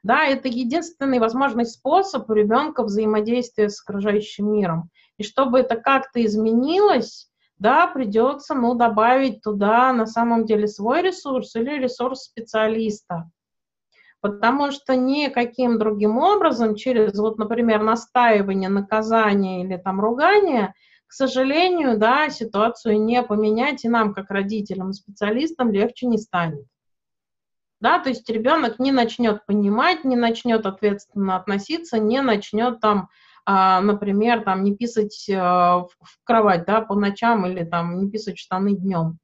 [0.03, 4.89] Да, это единственный возможный способ у ребенка взаимодействия с окружающим миром.
[5.17, 11.55] И чтобы это как-то изменилось, да, придется, ну, добавить туда на самом деле свой ресурс
[11.55, 13.31] или ресурс специалиста.
[14.19, 20.73] Потому что никаким другим образом, через, вот, например, настаивание, наказание или там ругание,
[21.07, 26.65] к сожалению, да, ситуацию не поменять, и нам, как родителям и специалистам, легче не станет
[27.83, 33.09] да, то есть ребенок не начнет понимать, не начнет ответственно относиться, не начнет там,
[33.45, 38.37] а, например, там не писать а, в кровать, да, по ночам или там не писать
[38.37, 39.19] штаны днем.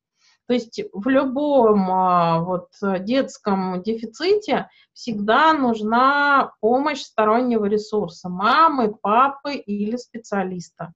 [0.45, 9.55] То есть в любом а, вот детском дефиците всегда нужна помощь стороннего ресурса, мамы, папы
[9.55, 10.91] или специалиста.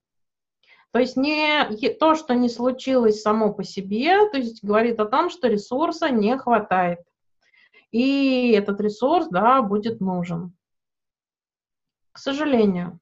[0.92, 1.66] То есть не
[1.98, 6.36] то, что не случилось само по себе, то есть говорит о том, что ресурса не
[6.36, 6.98] хватает
[7.94, 10.52] и этот ресурс, да, будет нужен.
[12.10, 12.98] К сожалению.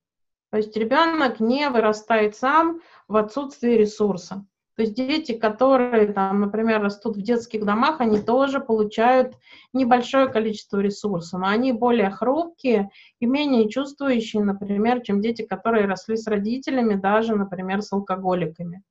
[0.50, 4.44] То есть ребенок не вырастает сам в отсутствии ресурса.
[4.76, 9.34] То есть дети, которые, там, например, растут в детских домах, они тоже получают
[9.72, 16.18] небольшое количество ресурса, но они более хрупкие и менее чувствующие, например, чем дети, которые росли
[16.18, 18.82] с родителями, даже, например, с алкоголиками.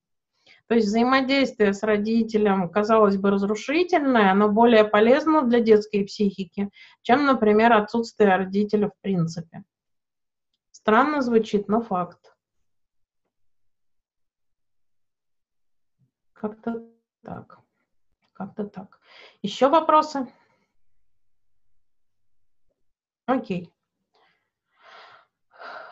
[0.72, 6.70] То есть взаимодействие с родителем, казалось бы, разрушительное, но более полезно для детской психики,
[7.02, 9.66] чем, например, отсутствие родителя в принципе.
[10.72, 12.34] Странно звучит, но факт.
[16.32, 16.88] Как-то
[17.22, 17.60] так.
[18.32, 19.02] Как-то так.
[19.42, 20.26] Еще вопросы?
[23.26, 23.74] Окей.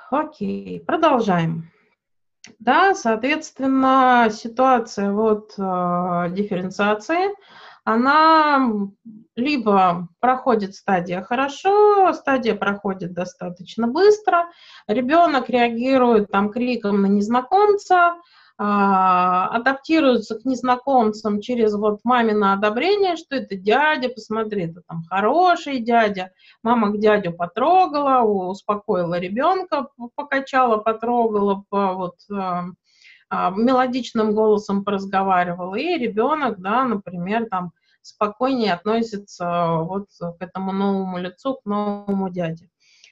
[0.10, 1.70] Окей, продолжаем.
[2.60, 5.62] Да, соответственно, ситуация вот э,
[6.32, 7.36] дифференциации,
[7.84, 8.72] она
[9.36, 14.50] либо проходит стадия хорошо, стадия проходит достаточно быстро,
[14.88, 18.16] ребенок реагирует там криком на незнакомца,
[18.62, 26.32] адаптируются к незнакомцам через вот мамино одобрение, что это дядя, посмотри, это там хороший дядя,
[26.62, 32.66] мама к дядю потрогала, успокоила ребенка, покачала, потрогала, по, вот а,
[33.30, 41.18] а, мелодичным голосом поразговаривала, и ребенок, да, например, там спокойнее относится вот к этому новому
[41.18, 42.70] лицу, к новому дяде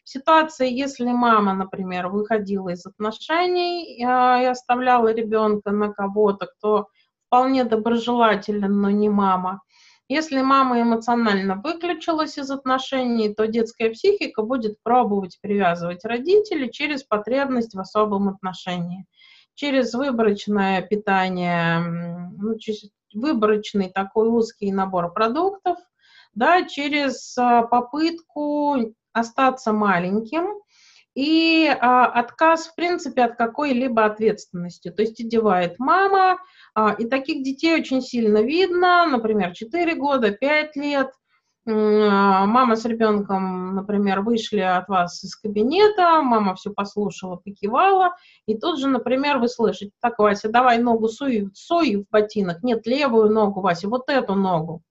[0.07, 6.87] ситуации, если мама, например, выходила из отношений э, и оставляла ребенка на кого-то, кто
[7.27, 9.61] вполне доброжелателен, но не мама,
[10.09, 17.75] если мама эмоционально выключилась из отношений, то детская психика будет пробовать привязывать родителей через потребность
[17.75, 19.05] в особом отношении,
[19.55, 21.79] через выборочное питание,
[22.37, 25.77] ну, через выборочный такой узкий набор продуктов,
[26.33, 30.47] да, через а, попытку остаться маленьким
[31.17, 34.91] и а, отказ, в принципе, от какой-либо ответственности.
[34.91, 36.37] То есть одевает мама,
[36.75, 41.09] а, и таких детей очень сильно видно, например, 4 года, 5 лет.
[41.65, 48.15] А, мама с ребенком, например, вышли от вас из кабинета, мама все послушала, покивала,
[48.45, 52.85] и тут же, например, вы слышите, так, Вася, давай ногу суй, суй в ботинок, нет,
[52.85, 54.83] левую ногу, Вася, вот эту ногу.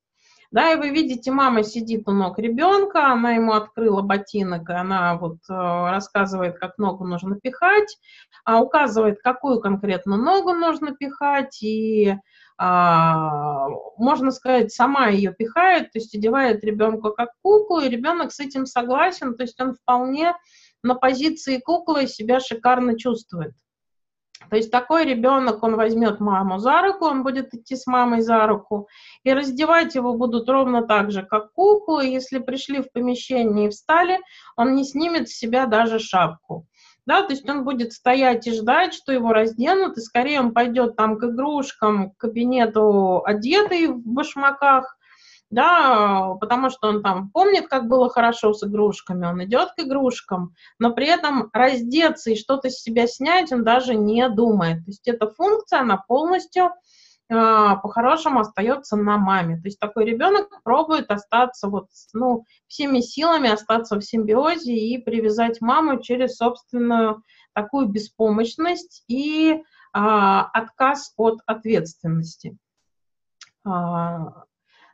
[0.51, 5.16] Да, и вы видите, мама сидит у ног ребенка, она ему открыла ботинок, и она
[5.16, 7.99] вот э, рассказывает, как ногу нужно пихать,
[8.44, 12.14] а указывает, какую конкретно ногу нужно пихать, и
[12.59, 13.68] а,
[13.99, 18.64] можно сказать, сама ее пихает, то есть одевает ребенка как куклу, и ребенок с этим
[18.64, 20.34] согласен, то есть он вполне
[20.82, 23.53] на позиции куклы себя шикарно чувствует.
[24.51, 28.47] То есть такой ребенок, он возьмет маму за руку, он будет идти с мамой за
[28.47, 28.89] руку,
[29.24, 33.70] и раздевать его будут ровно так же, как куклу, и если пришли в помещение и
[33.70, 34.20] встали,
[34.57, 36.66] он не снимет с себя даже шапку.
[37.07, 40.97] да, то есть он будет стоять и ждать, что его разденут, и скорее он пойдет
[40.97, 44.95] там к игрушкам, к кабинету одетый в башмаках,
[45.51, 50.55] да, потому что он там помнит, как было хорошо с игрушками, он идет к игрушкам,
[50.78, 54.84] но при этом раздеться и что-то с себя снять он даже не думает.
[54.84, 56.72] То есть эта функция, она полностью
[57.28, 59.57] а, по-хорошему остается на маме.
[59.57, 65.61] То есть такой ребенок пробует остаться вот, ну, всеми силами остаться в симбиозе и привязать
[65.61, 67.22] маму через собственную
[67.53, 72.57] такую беспомощность и а, отказ от ответственности.
[73.64, 74.44] А,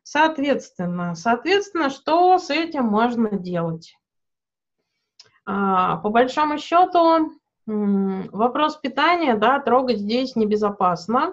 [0.02, 3.96] соответственно, соответственно, что с этим можно делать?
[5.44, 7.32] А, по большому счету,
[7.66, 11.32] вопрос питания, да, трогать здесь небезопасно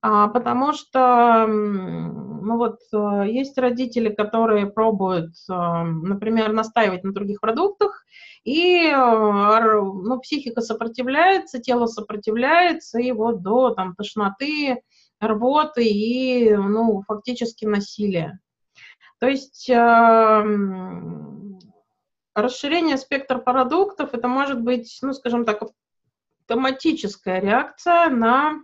[0.00, 7.40] а, потому что, ну вот, э, есть родители, которые пробуют, э, например, настаивать на других
[7.40, 8.04] продуктах,
[8.44, 14.82] и, э, ну, психика сопротивляется, тело сопротивляется, и вот до там тошноты,
[15.20, 18.40] рвоты и, ну, фактически насилия.
[19.18, 19.68] То есть
[22.34, 25.62] расширение спектра продуктов это может быть, ну, скажем так,
[26.48, 28.62] автоматическая реакция на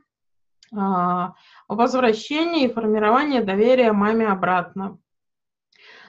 [0.74, 1.34] а,
[1.68, 4.98] возвращение и формирование доверия маме обратно.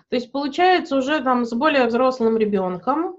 [0.10, 3.18] То есть получается уже там с более взрослым ребенком,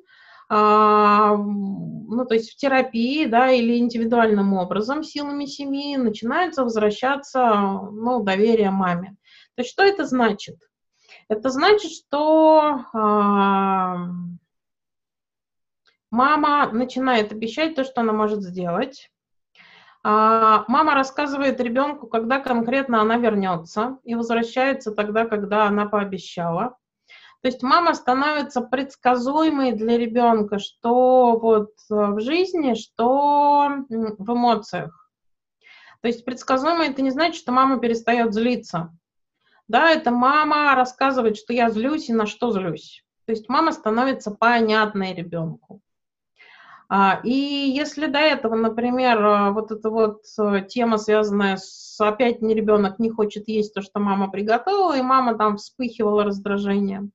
[0.49, 7.51] ну, то есть в терапии, да, или индивидуальным образом, силами семьи, начинается возвращаться,
[7.92, 9.16] ну, доверие маме.
[9.57, 10.57] То есть что это значит?
[11.28, 14.09] Это значит, что а,
[16.11, 19.11] мама начинает обещать то, что она может сделать,
[20.05, 26.76] а, мама рассказывает ребенку, когда конкретно она вернется и возвращается тогда, когда она пообещала.
[27.43, 35.11] То есть мама становится предсказуемой для ребенка, что вот э, в жизни, что в эмоциях.
[36.01, 38.97] То есть предсказуемой это не значит, что мама перестает злиться.
[39.68, 43.05] Да, это мама рассказывает, что я злюсь и на что злюсь.
[43.26, 45.80] То есть мама становится понятной ребенку.
[46.89, 52.43] А, и если до этого, например, а, вот эта вот э, тема, связанная с опять
[52.43, 57.11] не ребенок не хочет есть то, что мама приготовила, и мама там вспыхивала раздражением,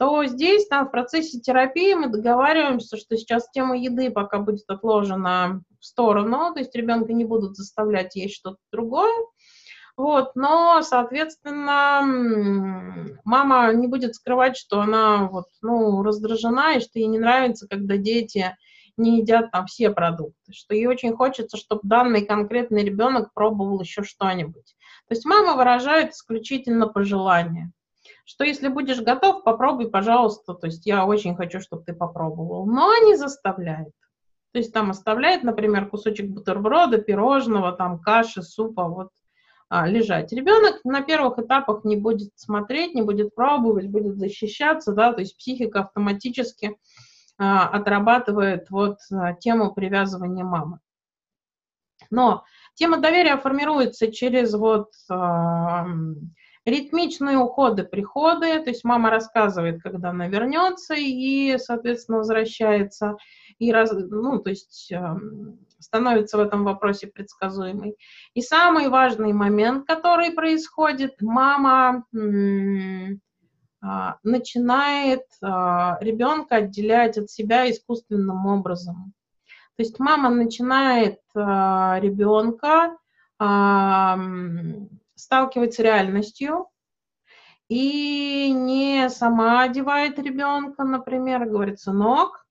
[0.00, 5.62] то здесь там в процессе терапии мы договариваемся, что сейчас тема еды пока будет отложена
[5.78, 9.12] в сторону, то есть ребенка не будут заставлять есть что-то другое,
[9.98, 12.00] вот, но, соответственно,
[13.24, 17.98] мама не будет скрывать, что она вот, ну, раздражена, и что ей не нравится, когда
[17.98, 18.56] дети
[18.96, 24.02] не едят там все продукты, что ей очень хочется, чтобы данный конкретный ребенок пробовал еще
[24.02, 24.74] что-нибудь.
[25.08, 27.70] То есть мама выражает исключительно пожелание,
[28.30, 32.96] что если будешь готов, попробуй, пожалуйста, то есть я очень хочу, чтобы ты попробовал, но
[33.04, 33.90] не заставляет.
[34.52, 39.08] То есть там оставляет, например, кусочек бутерброда, пирожного, там каши, супа, вот
[39.68, 40.32] а, лежать.
[40.32, 45.36] Ребенок на первых этапах не будет смотреть, не будет пробовать, будет защищаться, да, то есть
[45.36, 46.76] психика автоматически
[47.36, 50.78] а, отрабатывает вот а, тему привязывания мамы.
[52.10, 55.14] Но тема доверия формируется через вот э,
[56.70, 63.16] ритмичные уходы, приходы, то есть мама рассказывает, когда она вернется и, соответственно, возвращается,
[63.58, 64.98] и раз, ну, то есть э,
[65.78, 67.96] становится в этом вопросе предсказуемой.
[68.34, 72.04] И самый важный момент, который происходит, мама
[73.82, 79.14] а, начинает а, ребенка отделять от себя искусственным образом.
[79.76, 82.96] То есть мама начинает а, ребенка
[85.20, 86.68] сталкивать с реальностью
[87.68, 92.46] и не сама одевает ребенка, например, говорит, сынок,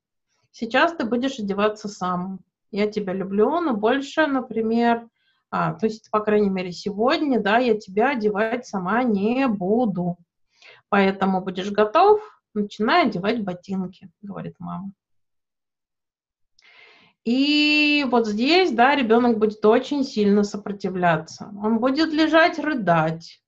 [0.51, 2.39] сейчас ты будешь одеваться сам.
[2.71, 5.07] Я тебя люблю, но больше, например,
[5.51, 10.17] а, то есть, по крайней мере, сегодня, да, я тебя одевать сама не буду.
[10.89, 12.21] Поэтому будешь готов,
[12.53, 14.91] начинай одевать ботинки, говорит мама.
[17.25, 21.51] И вот здесь, да, ребенок будет очень сильно сопротивляться.
[21.61, 23.41] Он будет лежать, рыдать.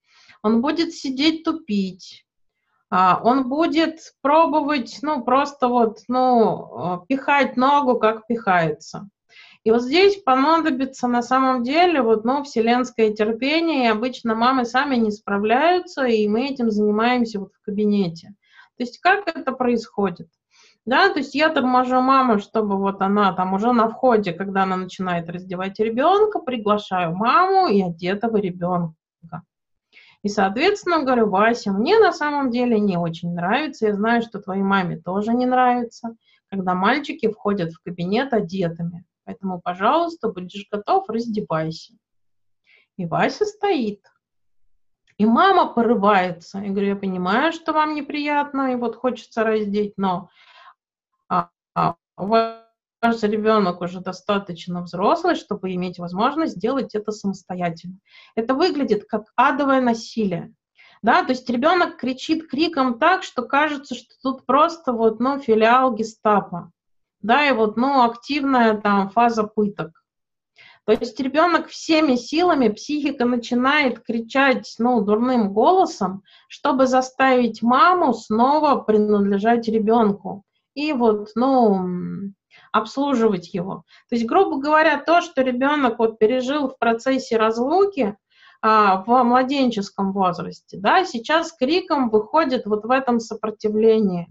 [0.44, 2.26] Он будет сидеть, тупить.
[2.90, 9.10] А, он будет пробовать, ну, просто вот, ну, пихать ногу, как пихается.
[9.64, 14.96] И вот здесь понадобится на самом деле вот, ну, вселенское терпение, и обычно мамы сами
[14.96, 18.30] не справляются, и мы этим занимаемся вот в кабинете.
[18.78, 20.28] То есть как это происходит?
[20.86, 24.78] Да, то есть я торможу маму, чтобы вот она там уже на входе, когда она
[24.78, 28.96] начинает раздевать ребенка, приглашаю маму и одетого ребенка.
[30.24, 34.64] И, соответственно, говорю, Вася, мне на самом деле не очень нравится, я знаю, что твоей
[34.64, 36.16] маме тоже не нравится.
[36.50, 39.06] когда мальчики входят в кабинет одетыми.
[39.24, 41.94] Поэтому, пожалуйста, будешь готов, раздевайся.
[42.98, 44.02] И Вася стоит.
[45.18, 46.60] И мама порывается.
[46.60, 50.30] Я говорю, я понимаю, что вам неприятно, и вот хочется раздеть, но
[52.18, 57.98] ваш ребенок уже достаточно взрослый, чтобы иметь возможность сделать это самостоятельно.
[58.36, 60.54] Это выглядит как адовое насилие.
[61.02, 65.96] Да, то есть ребенок кричит криком так, что кажется, что тут просто вот, ну, филиал
[65.96, 66.72] гестапо.
[67.22, 70.02] Да, и вот, ну, активная там фаза пыток.
[70.86, 78.76] То есть ребенок всеми силами, психика начинает кричать, ну, дурным голосом, чтобы заставить маму снова
[78.82, 80.44] принадлежать ребенку.
[80.74, 82.34] И вот, ну,
[82.72, 83.84] обслуживать его.
[84.10, 88.16] То есть, грубо говоря, то, что ребенок вот пережил в процессе разлуки
[88.62, 94.28] а, в младенческом возрасте, да, сейчас криком выходит вот в этом сопротивлении.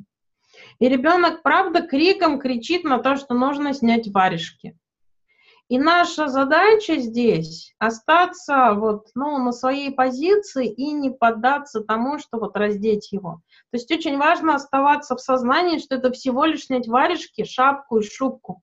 [0.79, 4.77] И ребенок, правда, криком кричит на то, что нужно снять варежки.
[5.69, 12.39] И наша задача здесь остаться вот, ну, на своей позиции и не поддаться тому, что
[12.39, 13.41] вот раздеть его.
[13.71, 18.03] То есть очень важно оставаться в сознании, что это всего лишь снять варежки, шапку и
[18.03, 18.63] шубку.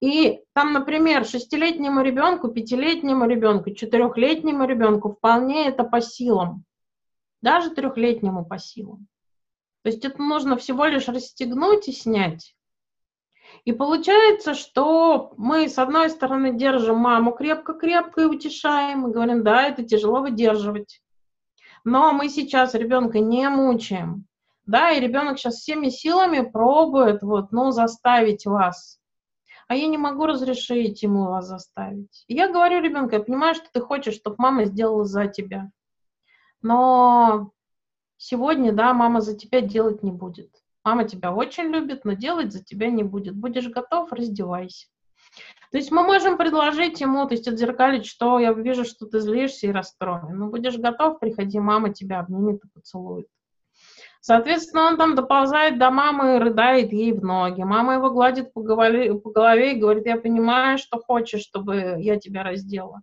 [0.00, 6.64] И там, например, шестилетнему ребенку, пятилетнему ребенку, четырехлетнему ребенку вполне это по силам.
[7.40, 9.08] Даже трехлетнему по силам.
[9.82, 12.54] То есть это нужно всего лишь расстегнуть и снять.
[13.64, 19.66] И получается, что мы, с одной стороны, держим маму крепко-крепко и утешаем, и говорим, да,
[19.66, 21.01] это тяжело выдерживать.
[21.84, 24.26] Но мы сейчас ребенка не мучаем.
[24.66, 29.00] Да, и ребенок сейчас всеми силами пробует вот, ну, заставить вас.
[29.66, 32.24] А я не могу разрешить ему вас заставить.
[32.28, 35.70] И я говорю ребенку, я понимаю, что ты хочешь, чтобы мама сделала за тебя.
[36.60, 37.50] Но
[38.18, 40.50] сегодня, да, мама за тебя делать не будет.
[40.84, 43.34] Мама тебя очень любит, но делать за тебя не будет.
[43.34, 44.88] Будешь готов, раздевайся.
[45.72, 49.66] То есть мы можем предложить ему, то есть отзеркалить, что я вижу, что ты злишься
[49.66, 50.38] и расстроен.
[50.38, 53.26] Ну, будешь готов, приходи, мама тебя обнимет и поцелует.
[54.20, 57.62] Соответственно, он там доползает до мамы и рыдает ей в ноги.
[57.62, 62.20] Мама его гладит по голове, по голове и говорит, я понимаю, что хочешь, чтобы я
[62.20, 63.02] тебя раздела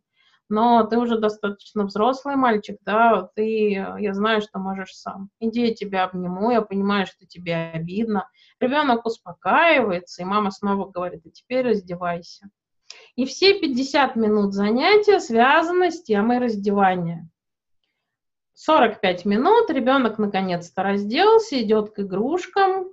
[0.49, 5.29] но ты уже достаточно взрослый мальчик, да, ты, я знаю, что можешь сам.
[5.39, 8.27] Иди, я тебя обниму, я понимаю, что тебе обидно.
[8.59, 12.49] Ребенок успокаивается, и мама снова говорит, а теперь раздевайся.
[13.15, 17.29] И все 50 минут занятия связаны с темой раздевания.
[18.53, 22.87] 45 минут, ребенок наконец-то разделся, идет к игрушкам,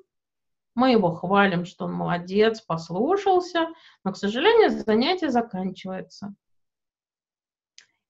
[0.76, 3.68] мы его хвалим, что он молодец, послушался,
[4.04, 6.34] но, к сожалению, занятие заканчивается.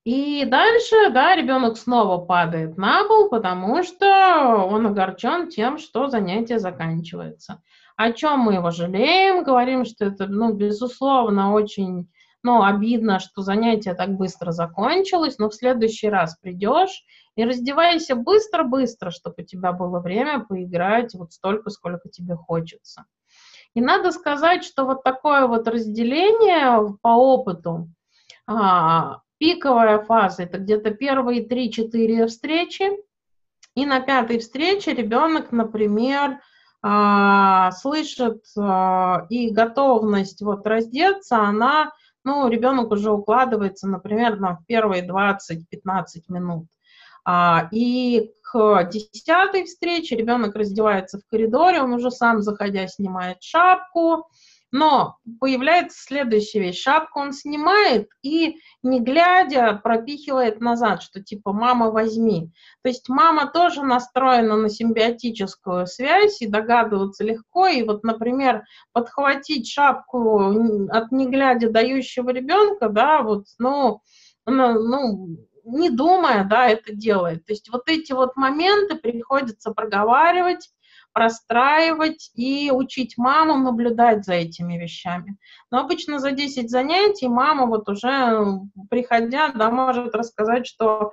[0.04, 6.58] И дальше, да, ребенок снова падает на пол, потому что он огорчен тем, что занятие
[6.58, 7.62] заканчивается.
[7.96, 12.10] О чем мы его жалеем, говорим, что это, ну, безусловно, очень,
[12.42, 17.04] ну, обидно, что занятие так быстро закончилось, но в следующий раз придешь
[17.36, 23.04] и раздевайся быстро-быстро, чтобы у тебя было время поиграть вот столько, сколько тебе хочется.
[23.74, 27.88] И надо сказать, что вот такое вот разделение по опыту,
[28.46, 32.90] а, Пиковая фаза– это где-то первые 3-4 встречи.
[33.74, 36.40] И на пятой встрече ребенок, например,
[37.72, 41.92] слышит а, и готовность вот раздеться, она,
[42.24, 45.62] ну, ребенок уже укладывается, например, на первые 20-15
[46.28, 46.66] минут.
[47.24, 54.28] А, и к десятой встрече ребенок раздевается в коридоре, он уже сам, заходя, снимает шапку,
[54.76, 56.82] но появляется следующая вещь.
[56.82, 62.52] Шапку он снимает и, не глядя, пропихивает назад, что типа «мама, возьми».
[62.82, 67.66] То есть мама тоже настроена на симбиотическую связь, и догадываться легко.
[67.66, 70.50] И вот, например, подхватить шапку
[70.90, 74.02] от не глядя дающего ребенка, да, вот, ну,
[74.44, 77.46] ну, не думая, да, это делает.
[77.46, 80.70] То есть вот эти вот моменты приходится проговаривать,
[81.16, 85.38] простраивать и учить маму наблюдать за этими вещами.
[85.70, 88.44] Но обычно за 10 занятий мама вот уже,
[88.90, 91.12] приходя, да, может рассказать, что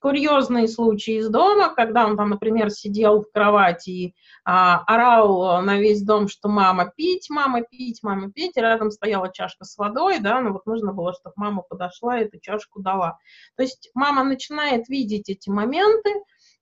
[0.00, 4.14] курьезные случаи из дома, когда он там, например, сидел в кровати и
[4.46, 9.30] а, орал на весь дом, что мама пить, мама пить, мама пить, и рядом стояла
[9.30, 13.18] чашка с водой, да, ну вот нужно было, чтобы мама подошла и эту чашку дала.
[13.58, 16.14] То есть мама начинает видеть эти моменты,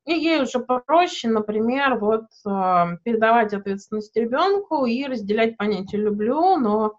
[0.05, 6.99] и ей уже проще, например, вот э, передавать ответственность ребенку и разделять понятие «люблю», но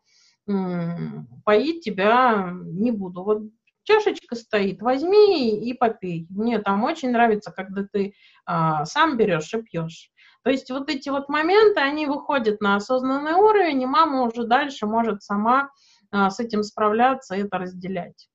[1.45, 3.23] поить тебя не буду.
[3.23, 3.43] Вот
[3.84, 6.27] чашечка стоит, возьми и попей.
[6.30, 8.13] Мне там очень нравится, когда ты
[8.45, 10.09] а, сам берешь и пьешь.
[10.43, 14.85] То есть вот эти вот моменты, они выходят на осознанный уровень, и мама уже дальше
[14.85, 15.69] может сама
[16.11, 18.27] а, с этим справляться и это разделять.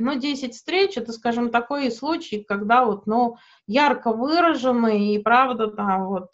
[0.00, 3.36] Но 10 встреч, это, скажем, такой случай, когда вот, ну,
[3.66, 6.32] ярко выраженный, и правда там вот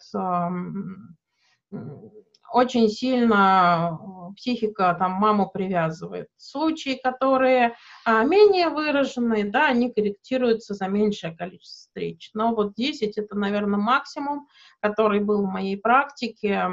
[2.51, 6.27] очень сильно э, психика там маму привязывает.
[6.37, 7.75] Случаи, которые
[8.05, 12.31] а, менее выраженные, да, они корректируются за меньшее количество встреч.
[12.33, 14.47] Но вот 10 это, наверное, максимум,
[14.79, 16.67] который был в моей практике,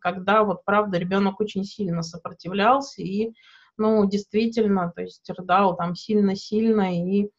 [0.00, 3.32] когда вот, правда, ребенок очень сильно сопротивлялся и,
[3.76, 7.30] ну, действительно, то есть рыдал там сильно-сильно и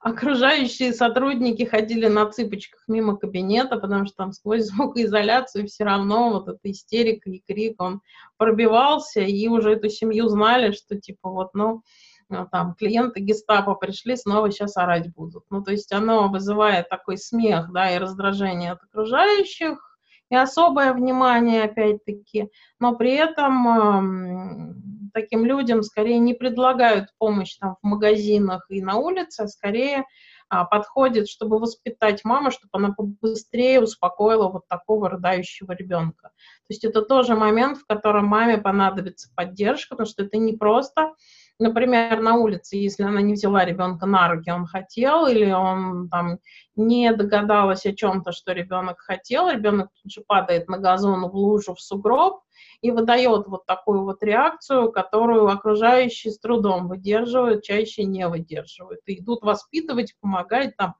[0.00, 6.48] окружающие сотрудники ходили на цыпочках мимо кабинета, потому что там сквозь звукоизоляцию все равно вот
[6.48, 8.00] эта истерика и крик, он
[8.36, 11.82] пробивался, и уже эту семью знали, что типа вот, ну,
[12.28, 15.44] ну там, клиенты гестапо пришли, снова сейчас орать будут.
[15.50, 19.87] Ну, то есть оно вызывает такой смех, да, и раздражение от окружающих,
[20.30, 27.86] и особое внимание, опять-таки, но при этом таким людям скорее не предлагают помощь там в
[27.86, 30.04] магазинах и на улице, а скорее
[30.50, 36.28] а, подходит, чтобы воспитать маму, чтобы она побыстрее успокоила вот такого рыдающего ребенка.
[36.28, 41.12] То есть это тоже момент, в котором маме понадобится поддержка, потому что это не просто
[41.58, 46.38] например, на улице, если она не взяла ребенка на руки, он хотел, или он там
[46.76, 51.74] не догадалась о чем-то, что ребенок хотел, ребенок тут же падает на газон, в лужу,
[51.74, 52.42] в сугроб,
[52.80, 59.00] и выдает вот такую вот реакцию, которую окружающие с трудом выдерживают, чаще не выдерживают.
[59.06, 60.94] И идут воспитывать, помогать там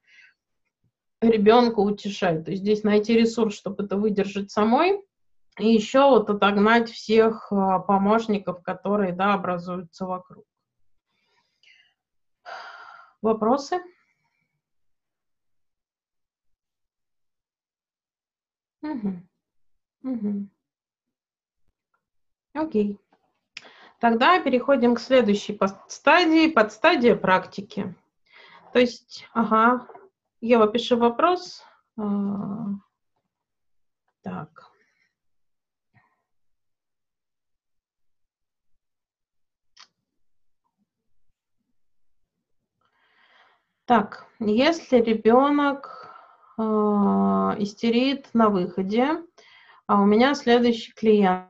[1.20, 2.44] ребенку утешать.
[2.44, 5.02] То есть здесь найти ресурс, чтобы это выдержать самой,
[5.58, 10.44] и еще вот отогнать всех а, помощников, которые, да, образуются вокруг.
[13.22, 13.80] Вопросы?
[18.82, 19.22] Угу.
[20.04, 20.48] Угу.
[22.54, 22.98] Окей.
[24.00, 25.58] Тогда переходим к следующей
[25.88, 27.94] стадии, подстадия практики.
[28.72, 29.88] То есть, ага,
[30.40, 31.64] Ева, пиши вопрос.
[31.96, 32.66] А,
[34.22, 34.67] так.
[43.88, 46.12] Так, если ребенок
[46.58, 49.22] э, истерит на выходе,
[49.86, 51.48] а у меня следующий клиент.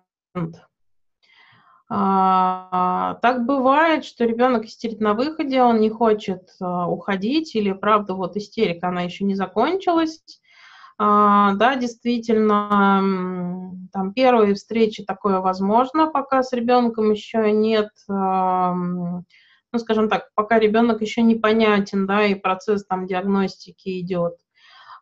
[1.90, 8.14] А, так бывает, что ребенок истерит на выходе, он не хочет а, уходить, или правда
[8.14, 10.22] вот истерика, она еще не закончилась.
[10.96, 18.76] А, да, действительно, там первые встречи такое возможно, пока с ребенком еще нет а,
[19.72, 24.34] ну, скажем так, пока ребенок еще непонятен, да, и процесс там диагностики идет.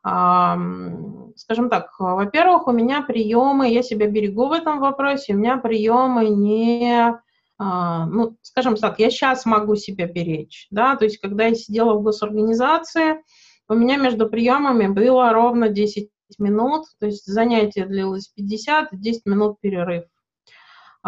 [0.02, 6.28] Скажем так, во-первых, у меня приемы, я себя берегу в этом вопросе, у меня приемы
[6.28, 7.18] не,
[7.58, 11.94] а, ну, скажем так, я сейчас могу себя беречь, да, то есть когда я сидела
[11.94, 13.24] в госорганизации,
[13.68, 19.60] у меня между приемами было ровно 10 минут, то есть занятие длилось 50, 10 минут
[19.60, 20.04] перерыв.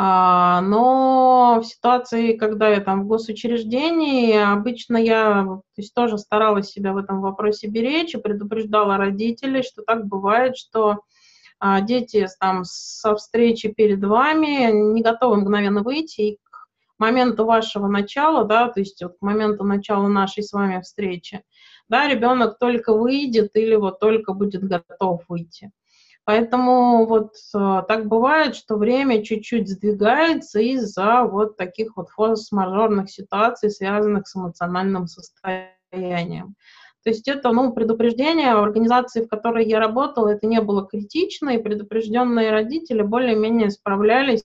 [0.01, 6.71] А, но в ситуации, когда я там в госучреждении, обычно я то есть, тоже старалась
[6.71, 11.01] себя в этом вопросе беречь и предупреждала родителей, что так бывает, что
[11.59, 16.69] а, дети там со встречи перед вами не готовы мгновенно выйти, и к
[16.99, 21.43] моменту вашего начала, да, то есть вот к моменту начала нашей с вами встречи,
[21.89, 25.73] да, ребенок только выйдет или вот только будет готов выйти.
[26.29, 33.71] Поэтому вот э, так бывает, что время чуть-чуть сдвигается из-за вот таких вот форс-мажорных ситуаций,
[33.71, 36.55] связанных с эмоциональным состоянием.
[37.03, 41.49] То есть это, ну, предупреждение в организации, в которой я работала, это не было критично,
[41.49, 44.45] и предупрежденные родители более-менее справлялись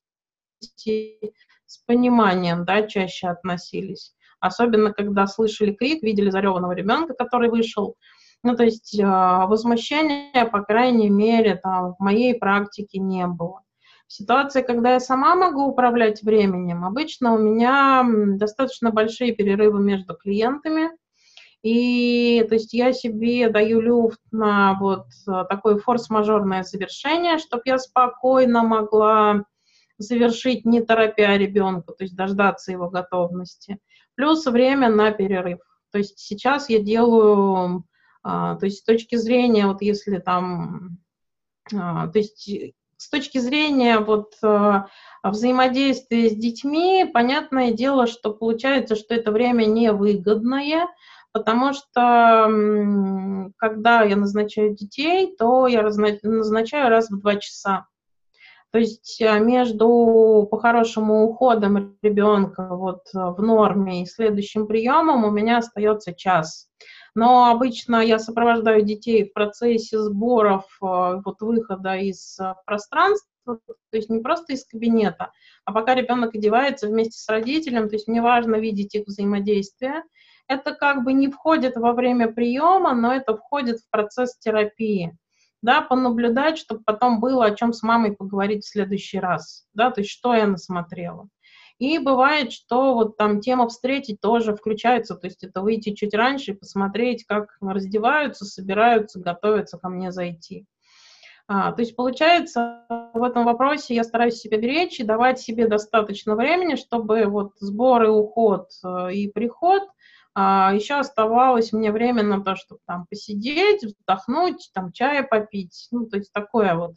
[0.86, 1.34] и
[1.66, 4.16] с пониманием, да, чаще относились.
[4.40, 7.98] Особенно, когда слышали крик, видели зареванного ребенка, который вышел,
[8.44, 13.62] ну, то есть э, возмущения, по крайней мере, там, в моей практике не было.
[14.08, 18.06] В ситуации, когда я сама могу управлять временем, обычно у меня
[18.38, 20.92] достаточно большие перерывы между клиентами,
[21.64, 27.80] и то есть я себе даю люфт на вот э, такое форс-мажорное завершение, чтобы я
[27.80, 29.46] спокойно могла
[29.98, 33.80] завершить, не торопя ребенка, то есть дождаться его готовности.
[34.16, 35.60] Плюс время на перерыв.
[35.92, 37.84] То есть сейчас я делаю а,
[38.24, 40.98] то есть с точки зрения, вот если там,
[41.74, 42.50] а, то есть
[42.98, 44.88] с точки зрения вот а,
[45.24, 50.88] взаимодействия с детьми, понятное дело, что получается, что это время невыгодное,
[51.34, 52.50] потому что
[53.58, 57.88] когда я назначаю детей, то я назначаю раз в два часа.
[58.72, 66.14] То есть между по-хорошему уходом ребенка вот в норме и следующим приемом у меня остается
[66.14, 66.70] час.
[67.16, 73.58] Но обычно я сопровождаю детей в процессе сборов, э, вот выхода из э, пространства, то
[73.92, 75.32] есть не просто из кабинета,
[75.66, 80.04] а пока ребенок одевается вместе с родителем, то есть мне важно видеть их взаимодействие.
[80.48, 85.18] Это как бы не входит во время приема, но это входит в процесс терапии
[85.64, 90.02] да, понаблюдать, чтобы потом было о чем с мамой поговорить в следующий раз, да, то
[90.02, 91.30] есть что я насмотрела.
[91.80, 96.52] И бывает, что вот там тема встретить тоже включается, то есть это выйти чуть раньше
[96.52, 100.66] и посмотреть, как раздеваются, собираются, готовятся ко мне зайти.
[101.48, 106.36] А, то есть получается, в этом вопросе я стараюсь себя беречь и давать себе достаточно
[106.36, 109.84] времени, чтобы вот сбор и уход э, и приход–
[110.36, 115.88] а еще оставалось мне время на то, чтобы там посидеть, вздохнуть, там чая попить.
[115.92, 116.96] Ну, то есть такое вот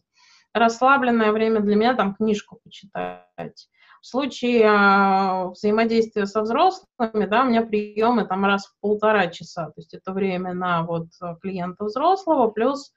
[0.55, 3.69] расслабленное время для меня, там книжку почитать.
[4.07, 9.67] В случае э, взаимодействия со взрослыми, да, у меня приемы там раз в полтора часа,
[9.67, 11.09] то есть это время на вот
[11.43, 12.93] клиента взрослого, плюс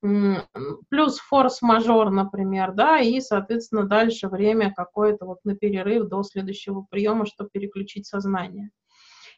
[0.00, 7.24] плюс форс-мажор, например, да, и, соответственно, дальше время какое-то вот на перерыв до следующего приема,
[7.24, 8.70] чтобы переключить сознание.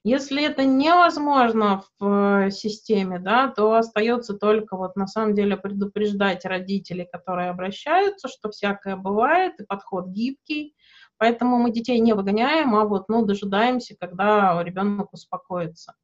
[0.02, 6.47] Если это невозможно в э, системе, да, то остается только вот на самом деле предупреждать
[6.47, 10.74] родителей, которые обращаются, что всякое бывает, и подход гибкий,
[11.20, 15.94] поэтому мы детей не выгоняем, а вот, ну, дожидаемся, когда ребенок успокоится.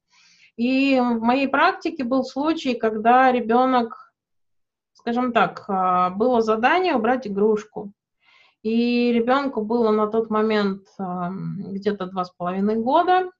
[0.55, 4.13] И в моей практике был случай, когда ребенок,
[4.93, 7.91] скажем так, а, было задание убрать игрушку.
[8.61, 13.31] И ребенку было на тот момент где-то два с половиной года,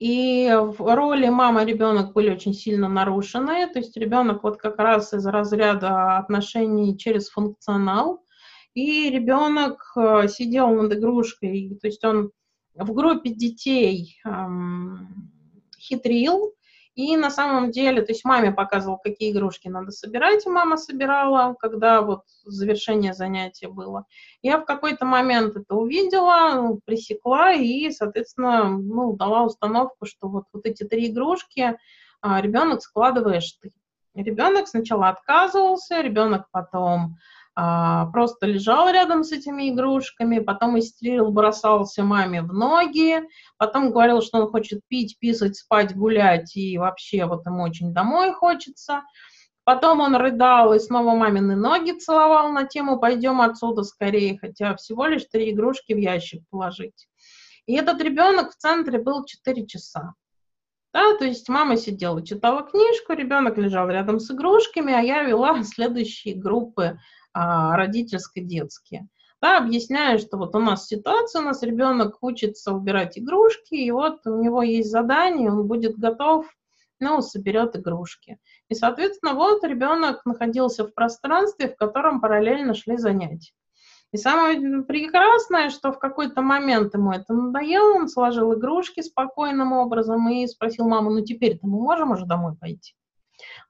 [0.00, 3.66] и в роли мама ребенок были очень сильно нарушены.
[3.68, 8.24] То есть ребенок вот как раз из разряда отношений через функционал.
[8.74, 12.30] И ребенок э, сидел над игрушкой, то есть он
[12.74, 15.30] в группе детей эм,
[15.78, 16.54] хитрил,
[16.94, 21.54] и на самом деле, то есть маме показывал, какие игрушки надо собирать, и мама собирала,
[21.54, 24.06] когда вот завершение занятия было.
[24.42, 30.44] Я в какой-то момент это увидела, ну, пресекла и, соответственно, ну, дала установку, что вот,
[30.52, 31.78] вот эти три игрушки
[32.20, 33.72] а, ребенок складываешь ты.
[34.14, 37.16] Ребенок сначала отказывался, ребенок потом
[37.54, 43.22] просто лежал рядом с этими игрушками, потом истерил, бросался маме в ноги,
[43.58, 48.32] потом говорил, что он хочет пить, писать, спать, гулять, и вообще вот ему очень домой
[48.32, 49.02] хочется.
[49.64, 55.06] Потом он рыдал и снова мамины ноги целовал на тему «пойдем отсюда скорее», хотя всего
[55.06, 57.08] лишь три игрушки в ящик положить.
[57.66, 60.14] И этот ребенок в центре был 4 часа.
[60.92, 65.62] Да, то есть мама сидела, читала книжку, ребенок лежал рядом с игрушками, а я вела
[65.62, 66.98] следующие группы а,
[67.32, 69.08] родительско-детские.
[69.40, 74.26] Да, объясняю, что вот у нас ситуация, у нас ребенок учится убирать игрушки, и вот
[74.26, 76.46] у него есть задание, он будет готов,
[76.98, 78.38] ну, соберет игрушки.
[78.68, 83.52] И, соответственно, вот ребенок находился в пространстве, в котором параллельно шли занятия.
[84.12, 90.28] И самое прекрасное, что в какой-то момент ему это надоело, он сложил игрушки спокойным образом
[90.28, 92.94] и спросил маму, ну теперь-то мы можем уже домой пойти?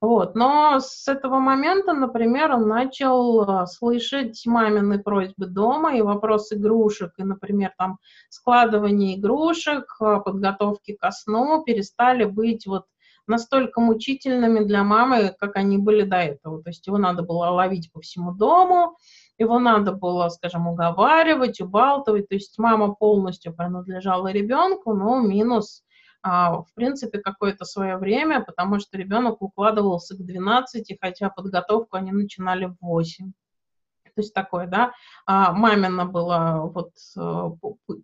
[0.01, 0.35] Вот.
[0.35, 7.13] Но с этого момента, например, он начал а, слышать мамины просьбы дома и вопрос игрушек,
[7.19, 7.99] и, например, там
[8.29, 12.85] складывание игрушек, а, подготовки ко сну перестали быть вот
[13.27, 16.63] настолько мучительными для мамы, как они были до этого.
[16.63, 18.97] То есть его надо было ловить по всему дому,
[19.39, 22.29] его надо было, скажем, уговаривать, убалтывать.
[22.29, 25.83] То есть мама полностью принадлежала ребенку, но минус
[26.23, 32.67] в принципе, какое-то свое время, потому что ребенок укладывался к 12, хотя подготовку они начинали
[32.67, 33.33] в 8.
[34.15, 34.93] То есть такое, да,
[35.25, 37.51] а мамина была вот э,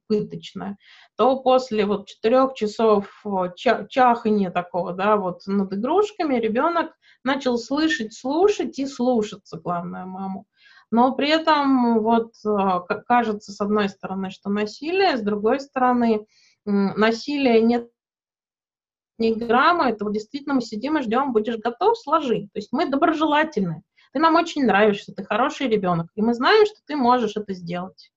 [0.06, 0.78] пыточная,
[1.16, 3.22] то после вот четырех часов
[3.56, 6.92] ча чахания такого, да, вот над игрушками ребенок
[7.24, 10.46] начал слышать, слушать и слушаться, главное, маму.
[10.92, 16.24] Но при этом вот э, кажется, с одной стороны, что насилие, с другой стороны,
[16.64, 17.90] насилие нет
[19.18, 22.48] ни грамма, это вот действительно мы сидим и ждем, будешь готов, сложи.
[22.52, 23.82] То есть мы доброжелательны.
[24.12, 28.10] Ты нам очень нравишься, ты хороший ребенок, и мы знаем, что ты можешь это сделать.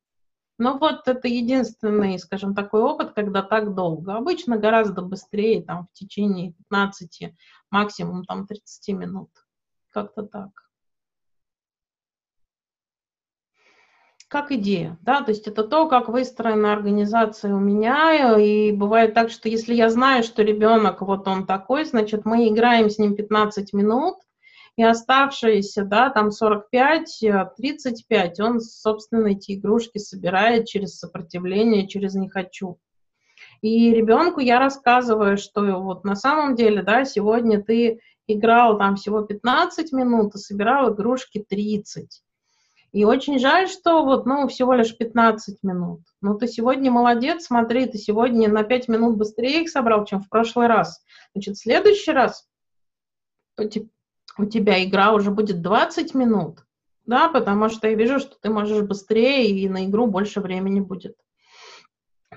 [0.58, 4.16] Но вот это единственный, скажем, такой опыт, когда так долго.
[4.16, 7.34] Обычно гораздо быстрее, там, в течение 15,
[7.72, 9.30] максимум, там, 30 минут.
[9.92, 10.69] Как-то так.
[14.30, 19.32] Как идея, да, то есть это то, как выстроена организация у меня, и бывает так,
[19.32, 23.74] что если я знаю, что ребенок вот он такой, значит, мы играем с ним 15
[23.74, 24.18] минут,
[24.76, 27.24] и оставшиеся, да, там 45,
[27.58, 32.78] 35, он, собственно, эти игрушки собирает через сопротивление, через «не хочу».
[33.62, 39.24] И ребенку я рассказываю, что вот на самом деле, да, сегодня ты играл там всего
[39.24, 42.22] 15 минут, а собирал игрушки 30.
[42.92, 46.02] И очень жаль, что вот, ну, всего лишь 15 минут.
[46.22, 50.30] Ну, ты сегодня молодец, смотри, ты сегодня на 5 минут быстрее их собрал, чем в
[50.30, 51.04] прошлый раз.
[51.34, 52.48] Значит, в следующий раз
[53.58, 56.60] у тебя игра уже будет 20 минут,
[57.06, 61.16] да, потому что я вижу, что ты можешь быстрее, и на игру больше времени будет.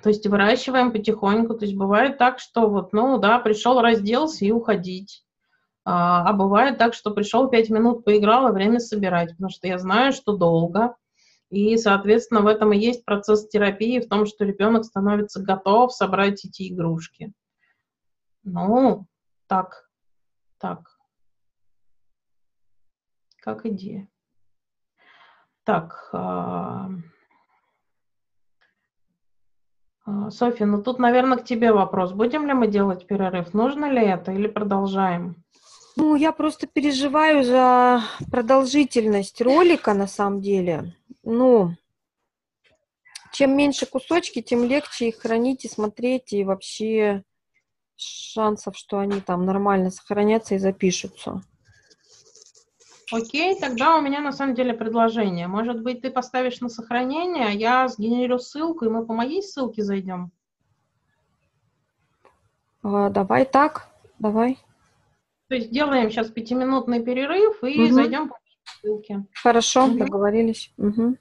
[0.03, 1.55] То есть выращиваем потихоньку.
[1.55, 5.22] То есть бывает так, что вот, ну да, пришел, разделся и уходить.
[5.85, 9.79] А, а бывает так, что пришел пять минут, поиграл, и время собирать, потому что я
[9.79, 10.97] знаю, что долго.
[11.51, 16.45] И, соответственно, в этом и есть процесс терапии, в том, что ребенок становится готов собрать
[16.45, 17.33] эти игрушки.
[18.45, 19.07] Ну,
[19.49, 19.89] так,
[20.59, 20.97] так.
[23.43, 24.09] Как идея.
[25.65, 26.09] Так.
[26.13, 26.89] А...
[30.07, 32.13] а Софья, ну тут, наверное, к тебе вопрос.
[32.13, 33.53] Будем ли мы делать перерыв?
[33.53, 35.43] Нужно ли это или продолжаем?
[35.97, 40.95] Ну, я просто переживаю за продолжительность ролика на самом деле.
[41.23, 41.77] Ну,
[43.33, 47.25] чем меньше кусочки, тем легче их хранить и смотреть, и вообще
[47.97, 51.43] шансов, что они там нормально сохранятся и запишутся.
[53.11, 55.47] Окей, тогда у меня на самом деле предложение.
[55.47, 59.83] Может быть, ты поставишь на сохранение, а я сгенерирую ссылку, и мы по моей ссылке
[59.83, 60.31] зайдем?
[62.83, 63.89] А, давай так,
[64.19, 64.59] давай.
[65.53, 67.93] То есть делаем сейчас пятиминутный перерыв и угу.
[67.93, 69.27] зайдем по ссылке.
[69.35, 69.99] Хорошо, угу.
[69.99, 70.73] договорились.
[70.79, 71.19] Угу.